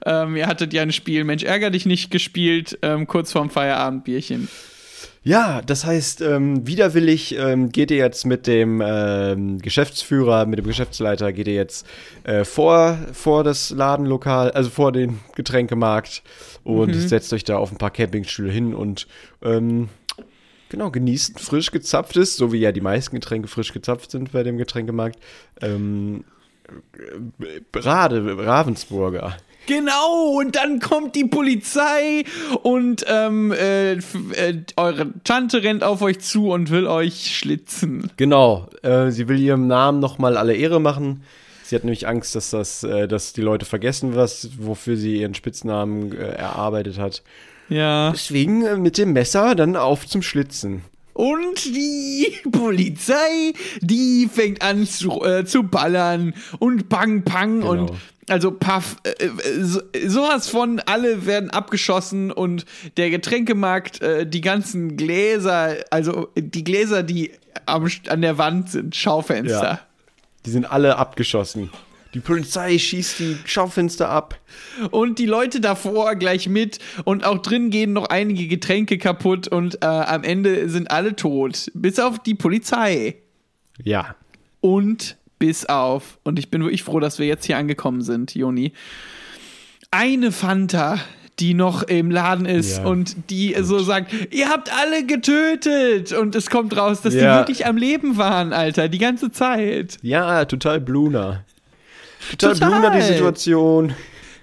Ähm, 0.05 0.37
ihr 0.37 0.47
hattet 0.47 0.73
ja 0.73 0.83
ein 0.83 0.93
Spiel 0.93 1.25
Mensch 1.25 1.45
ärger 1.45 1.71
dich 1.71 1.87
nicht 1.87 2.11
gespielt, 2.11 2.79
ähm, 2.83 3.07
kurz 3.07 3.33
vorm 3.33 3.51
Feierabendbierchen. 3.51 4.49
Ja, 5.27 5.61
das 5.61 5.85
heißt, 5.85 6.21
ähm, 6.21 6.69
widerwillig 6.69 7.37
ähm, 7.37 7.71
geht 7.71 7.91
ihr 7.91 7.97
jetzt 7.97 8.27
mit 8.27 8.47
dem 8.47 8.81
ähm, 8.81 9.59
Geschäftsführer, 9.59 10.47
mit 10.47 10.61
dem 10.61 10.67
Geschäftsleiter, 10.67 11.33
geht 11.33 11.49
ihr 11.49 11.55
jetzt 11.55 11.85
äh, 12.23 12.45
vor, 12.45 12.97
vor 13.13 13.43
das 13.43 13.71
Ladenlokal, 13.71 14.53
also 14.53 14.71
vor 14.71 14.93
den 14.93 15.19
Getränkemarkt 15.35 16.23
und 16.63 16.95
setzt 16.95 17.33
euch 17.33 17.43
da 17.43 17.57
auf 17.57 17.73
ein 17.73 17.77
paar 17.77 17.91
Campingstühle 17.91 18.53
hin 18.53 18.73
und 18.73 19.09
ähm, 19.43 19.89
genau, 20.69 20.93
genießt 20.93 21.41
frisch 21.41 21.73
gezapftes, 21.73 22.37
so 22.37 22.53
wie 22.53 22.59
ja 22.59 22.71
die 22.71 22.81
meisten 22.81 23.17
Getränke 23.17 23.49
frisch 23.49 23.73
gezapft 23.73 24.13
sind 24.13 24.31
bei 24.31 24.45
dem 24.45 24.59
Getränkemarkt, 24.59 25.19
ähm, 25.61 26.23
äh, 27.41 27.79
Rade, 27.79 28.47
Ravensburger. 28.47 29.37
Genau, 29.67 30.39
und 30.39 30.57
dann 30.57 30.81
kommt 30.81 31.15
die 31.17 31.25
Polizei 31.25 32.25
und 32.63 33.05
ähm, 33.09 33.53
äh, 33.53 33.95
äh, 33.95 34.01
eure 34.77 35.13
Tante 35.25 35.63
rennt 35.63 35.83
auf 35.83 36.03
euch 36.03 36.21
zu 36.21 36.51
und 36.51 36.71
will 36.71 36.87
euch 36.87 37.37
schlitzen. 37.37 38.11
Genau, 38.17 38.69
äh, 38.83 39.11
sie 39.11 39.29
will 39.29 39.39
ihrem 39.39 39.67
Namen 39.67 39.99
nochmal 39.99 40.37
alle 40.37 40.55
Ehre 40.55 40.81
machen. 40.81 41.23
Sie 41.65 41.75
hat 41.75 41.83
nämlich 41.83 42.07
Angst, 42.07 42.37
dass 42.37 42.51
das, 42.51 42.85
äh, 42.85 43.09
dass 43.09 43.33
die 43.33 43.41
Leute 43.41 43.67
vergessen, 43.67 44.15
was, 44.15 44.51
wofür 44.57 44.97
sie 44.97 45.21
ihren 45.21 45.35
Spitznamen 45.35 46.13
äh, 46.13 46.35
erarbeitet 46.35 46.99
hat. 46.99 47.25
Ja. 47.69 48.13
Deswegen 48.13 48.65
äh, 48.65 48.77
mit 48.77 48.99
dem 48.99 49.13
Messer 49.13 49.57
dann 49.57 49.75
auf 49.75 50.07
zum 50.07 50.23
Schlitzen. 50.23 50.83
Und 51.17 51.65
die 51.65 52.31
Polizei, 52.53 53.55
die 53.81 54.29
fängt 54.31 54.61
an 54.61 54.87
zu, 54.87 55.25
äh, 55.25 55.47
zu 55.47 55.63
ballern 55.63 56.35
und 56.59 56.91
pang, 56.91 57.23
pang 57.23 57.61
Genau. 57.61 57.71
und 57.71 57.93
also 58.29 58.51
paff, 58.51 58.97
äh, 59.05 59.25
äh, 59.25 59.63
so, 59.63 59.81
sowas 60.07 60.49
von, 60.49 60.81
alle 60.81 61.27
werden 61.27 61.49
abgeschossen 61.51 62.31
und 62.31 62.67
der 62.97 63.09
Getränkemarkt, 63.09 64.03
äh, 64.03 64.27
die 64.27 64.41
ganzen 64.41 64.97
Gläser, 64.97 65.77
also 65.91 66.29
die 66.37 66.65
Gläser, 66.65 67.03
die 67.03 67.31
am, 67.65 67.89
an 68.09 68.21
der 68.21 68.37
Wand 68.37 68.71
sind, 68.71 68.95
Schaufenster. 68.95 69.63
Ja. 69.63 69.81
Die 70.45 70.51
sind 70.51 70.71
alle 70.71 70.97
abgeschossen. 70.97 71.71
Die 72.15 72.21
Polizei 72.21 72.79
schießt 72.79 73.19
die 73.19 73.37
Schaufenster 73.45 74.09
ab. 74.09 74.39
Und 74.91 75.19
die 75.19 75.27
Leute 75.27 75.61
davor 75.61 76.15
gleich 76.15 76.49
mit 76.49 76.79
und 77.05 77.25
auch 77.25 77.39
drin 77.39 77.71
gehen 77.71 77.93
noch 77.93 78.07
einige 78.07 78.47
Getränke 78.49 78.97
kaputt 78.99 79.49
und 79.49 79.83
äh, 79.83 79.87
am 79.87 80.25
Ende 80.25 80.69
sind 80.71 80.91
alle 80.91 81.15
tot, 81.17 81.71
bis 81.75 81.99
auf 81.99 82.19
die 82.23 82.35
Polizei. 82.35 83.17
Ja. 83.83 84.15
und 84.61 85.17
bis 85.39 85.67
auf, 85.67 86.19
und 86.25 86.39
ich 86.39 86.51
bin 86.51 86.63
wirklich 86.63 86.83
froh, 86.83 86.99
dass 86.99 87.19
wir 87.19 87.27
jetzt 87.27 87.45
hier 87.45 87.59
angekommen 87.59 88.01
sind, 88.01 88.35
Joni, 88.35 88.73
eine 89.91 90.33
Fanta, 90.33 90.99
die 91.39 91.53
noch 91.53 91.83
im 91.83 92.11
Laden 92.11 92.47
ist 92.47 92.79
Ja. 92.79 92.87
und 92.87 93.15
die 93.31 93.55
so 93.61 93.79
sagt, 93.81 94.11
ihr 94.33 94.49
habt 94.49 94.73
alle 94.73 95.05
getötet 95.05 96.13
und 96.13 96.35
es 96.35 96.49
kommt 96.49 96.75
raus, 96.77 97.03
dass 97.03 97.13
die 97.13 97.21
Ja. 97.21 97.37
wirklich 97.41 97.67
am 97.67 97.77
Leben 97.77 98.17
waren, 98.17 98.55
Alter, 98.55 98.89
die 98.89 98.97
ganze 98.99 99.31
Zeit. 99.31 99.99
Ja, 100.01 100.47
total 100.47 100.81
Bluna. 100.81 101.45
Total, 102.39 102.55
Total. 102.55 102.71
Bluna 102.81 102.97
die 102.97 103.03
Situation. 103.03 103.95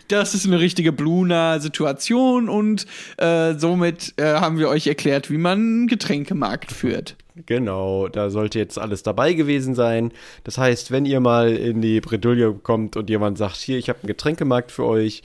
das 0.07 0.33
ist 0.35 0.45
eine 0.45 0.59
richtige 0.59 0.91
Bluna-Situation 0.91 2.49
und 2.49 2.85
äh, 3.17 3.53
somit 3.57 4.13
äh, 4.17 4.33
haben 4.35 4.57
wir 4.57 4.69
euch 4.69 4.87
erklärt, 4.87 5.29
wie 5.31 5.37
man 5.37 5.57
einen 5.59 5.87
Getränkemarkt 5.87 6.71
führt. 6.71 7.15
Genau, 7.47 8.09
da 8.09 8.29
sollte 8.29 8.59
jetzt 8.59 8.77
alles 8.77 9.01
dabei 9.01 9.33
gewesen 9.33 9.73
sein. 9.73 10.11
Das 10.43 10.59
heißt, 10.59 10.91
wenn 10.91 11.05
ihr 11.05 11.19
mal 11.19 11.51
in 11.55 11.81
die 11.81 11.99
Bredouille 11.99 12.53
kommt 12.53 12.95
und 12.95 13.09
jemand 13.09 13.39
sagt, 13.39 13.55
hier, 13.57 13.79
ich 13.79 13.89
habe 13.89 13.99
einen 14.03 14.07
Getränkemarkt 14.07 14.71
für 14.71 14.85
euch, 14.85 15.23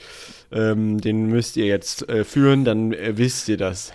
ähm, 0.51 0.99
den 1.03 1.27
müsst 1.27 1.59
ihr 1.59 1.67
jetzt 1.67 2.09
äh, 2.09 2.25
führen, 2.25 2.65
dann 2.65 2.93
äh, 2.95 3.19
wisst 3.19 3.47
ihr 3.51 3.59
das. 3.59 3.93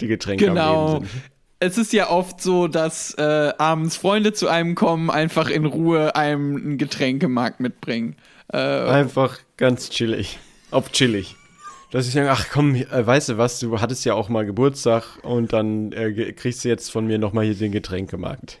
Die 0.00 0.06
Getränke 0.06 0.46
Genau. 0.46 0.86
am 0.86 0.92
Leben 1.02 1.06
sind. 1.10 1.22
Es 1.66 1.78
ist 1.78 1.92
ja 1.92 2.08
oft 2.10 2.40
so, 2.40 2.68
dass 2.68 3.12
äh, 3.14 3.52
abends 3.58 3.96
Freunde 3.96 4.32
zu 4.32 4.48
einem 4.48 4.74
kommen, 4.74 5.10
einfach 5.10 5.48
in 5.48 5.64
Ruhe 5.66 6.14
einem 6.14 6.56
einen 6.56 6.78
Getränkemarkt 6.78 7.60
mitbringen. 7.60 8.16
Äh, 8.52 8.58
Einfach 8.58 9.38
ganz 9.56 9.90
chillig. 9.90 10.38
Auf 10.70 10.92
chillig. 10.92 11.34
Dass 11.90 12.06
ich 12.06 12.14
sage, 12.14 12.30
ach 12.30 12.46
komm, 12.52 12.74
äh, 12.76 13.06
weißt 13.06 13.30
du 13.30 13.38
was, 13.38 13.58
du 13.60 13.80
hattest 13.80 14.04
ja 14.04 14.14
auch 14.14 14.28
mal 14.28 14.46
Geburtstag 14.46 15.04
und 15.22 15.52
dann 15.52 15.92
äh, 15.92 16.32
kriegst 16.32 16.64
du 16.64 16.68
jetzt 16.68 16.90
von 16.90 17.06
mir 17.06 17.18
nochmal 17.18 17.44
hier 17.44 17.54
den 17.54 17.72
Getränkemarkt. 17.72 18.58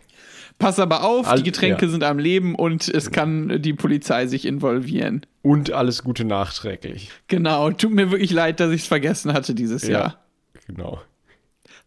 pass 0.58 0.78
aber 0.78 1.04
auf, 1.04 1.28
All- 1.28 1.38
die 1.38 1.44
Getränke 1.44 1.86
ja. 1.86 1.90
sind 1.90 2.02
am 2.02 2.18
Leben 2.18 2.54
und 2.54 2.88
es 2.88 3.10
kann 3.10 3.60
die 3.62 3.74
Polizei 3.74 4.26
sich 4.26 4.44
involvieren. 4.46 5.24
Und 5.42 5.70
alles 5.72 6.02
Gute 6.02 6.24
nachträglich. 6.24 7.10
Genau, 7.28 7.70
tut 7.70 7.92
mir 7.92 8.10
wirklich 8.10 8.32
leid, 8.32 8.58
dass 8.58 8.70
ich 8.72 8.82
es 8.82 8.86
vergessen 8.88 9.32
hatte 9.32 9.54
dieses 9.54 9.86
Jahr. 9.86 10.24
Genau. 10.66 11.00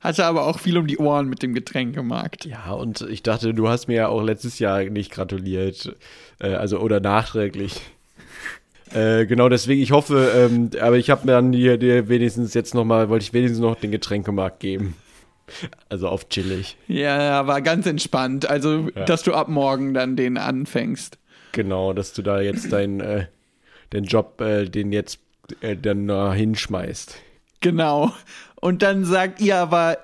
Hatte 0.02 0.26
aber 0.26 0.48
auch 0.48 0.60
viel 0.60 0.78
um 0.78 0.88
die 0.88 0.98
Ohren 0.98 1.28
mit 1.28 1.44
dem 1.44 1.54
Getränkemarkt. 1.54 2.46
Ja, 2.46 2.72
und 2.72 3.02
ich 3.02 3.22
dachte, 3.22 3.54
du 3.54 3.68
hast 3.68 3.88
mir 3.88 3.96
ja 3.96 4.08
auch 4.08 4.22
letztes 4.24 4.60
Jahr 4.60 4.82
nicht 4.86 5.12
gratuliert. 5.12 5.94
Äh, 6.40 6.54
also, 6.54 6.80
oder 6.80 7.00
nachträglich. 7.00 7.82
Äh, 8.92 9.28
genau 9.28 9.50
deswegen, 9.50 9.84
ich 9.84 9.92
hoffe, 9.92 10.32
ähm, 10.36 10.72
aber 10.82 10.98
ich 10.98 11.12
habe 11.12 11.28
mir 11.28 11.34
dann 11.34 11.52
dir, 11.52 11.78
dir 11.78 12.10
wenigstens 12.10 12.56
jetzt 12.56 12.74
nochmal, 12.74 13.08
wollte 13.08 13.22
ich 13.22 13.34
wenigstens 13.34 13.60
noch 13.60 13.76
den 13.76 13.92
Getränkemarkt 13.92 14.60
geben. 14.60 14.96
Also 15.90 16.08
auf 16.08 16.28
chillig. 16.30 16.76
Ja, 16.88 17.46
war 17.46 17.62
ganz 17.62 17.86
entspannt. 17.86 18.50
Also, 18.50 18.90
Ja. 18.96 19.06
dass 19.06 19.22
du 19.22 19.34
ab 19.36 19.48
morgen 19.48 19.94
dann 19.94 20.16
den 20.16 20.40
anfängst. 20.40 21.20
Genau, 21.52 21.94
dass 21.94 22.14
du 22.14 22.24
da 22.24 22.42
jetzt 22.42 22.72
deinen 22.74 23.00
äh, 23.00 23.28
den 23.94 24.06
Job, 24.06 24.42
äh, 24.42 24.66
den 24.66 24.92
jetzt 24.92 25.20
äh, 25.62 25.76
dann 25.76 26.34
hinschmeißt. 26.34 27.16
Genau. 27.62 28.12
Und 28.62 28.82
dann 28.82 29.06
sagt 29.06 29.40
ihr 29.42 29.58
aber, 29.58 29.98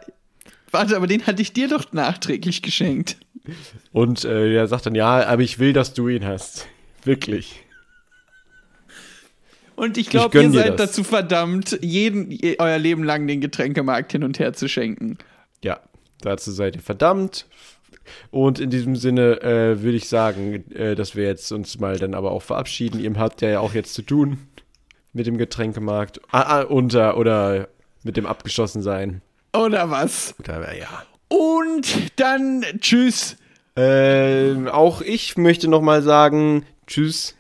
warte, 0.72 0.96
aber 0.96 1.08
den 1.08 1.26
hatte 1.28 1.42
ich 1.42 1.54
dir 1.54 1.68
doch 1.68 1.92
nachträglich 1.94 2.62
geschenkt. 2.62 3.18
Und 3.92 4.26
äh, 4.26 4.52
der 4.54 4.68
sagt 4.68 4.86
dann, 4.86 4.96
ja, 4.96 5.26
aber 5.28 5.42
ich 5.44 5.60
will, 5.60 5.74
dass 5.74 5.94
du 5.94 6.08
ihn 6.08 6.26
hast. 6.26 6.68
Wirklich. 7.04 7.62
Und 9.76 9.98
ich 9.98 10.10
glaube, 10.10 10.42
ihr 10.42 10.52
seid 10.52 10.80
das. 10.80 10.92
dazu 10.92 11.04
verdammt, 11.04 11.78
jeden 11.82 12.32
ihr- 12.32 12.56
euer 12.60 12.78
Leben 12.78 13.04
lang 13.04 13.28
den 13.28 13.42
Getränkemarkt 13.42 14.14
hin 14.14 14.24
und 14.24 14.40
her 14.40 14.54
zu 14.54 14.70
schenken. 14.70 15.18
Ja, 15.64 15.82
dazu 16.22 16.52
seid 16.52 16.76
ihr 16.78 16.82
verdammt. 16.82 17.46
Und 18.32 18.60
in 18.60 18.70
diesem 18.70 18.96
Sinne 18.96 19.42
äh, 19.42 19.82
würde 19.82 19.98
ich 19.98 20.08
sagen, 20.08 20.72
äh, 20.72 20.96
dass 20.96 21.16
wir 21.16 21.26
jetzt 21.26 21.52
uns 21.52 21.80
mal 21.80 21.98
dann 21.98 22.14
aber 22.14 22.32
auch 22.32 22.42
verabschieden. 22.44 23.00
Ihr 23.02 23.14
habt 23.18 23.42
ja 23.42 23.60
auch 23.60 23.74
jetzt 23.74 23.94
zu 23.94 24.02
tun 24.04 24.38
mit 25.12 25.28
dem 25.28 25.38
Getränkemarkt. 25.38 26.22
Ah, 26.32 26.60
ah, 26.60 26.62
unter 26.62 27.18
oder 27.18 27.68
mit 28.06 28.16
dem 28.16 28.26
abgeschlossen 28.26 28.82
sein. 28.82 29.22
Oder 29.54 29.90
was? 29.90 30.36
Oder, 30.40 30.74
ja. 30.78 31.04
Und 31.28 32.20
dann 32.20 32.64
tschüss. 32.80 33.36
Ähm, 33.76 34.70
auch 34.70 35.02
ich 35.02 35.36
möchte 35.36 35.68
noch 35.68 35.82
mal 35.82 36.02
sagen, 36.02 36.66
tschüss. 36.88 37.36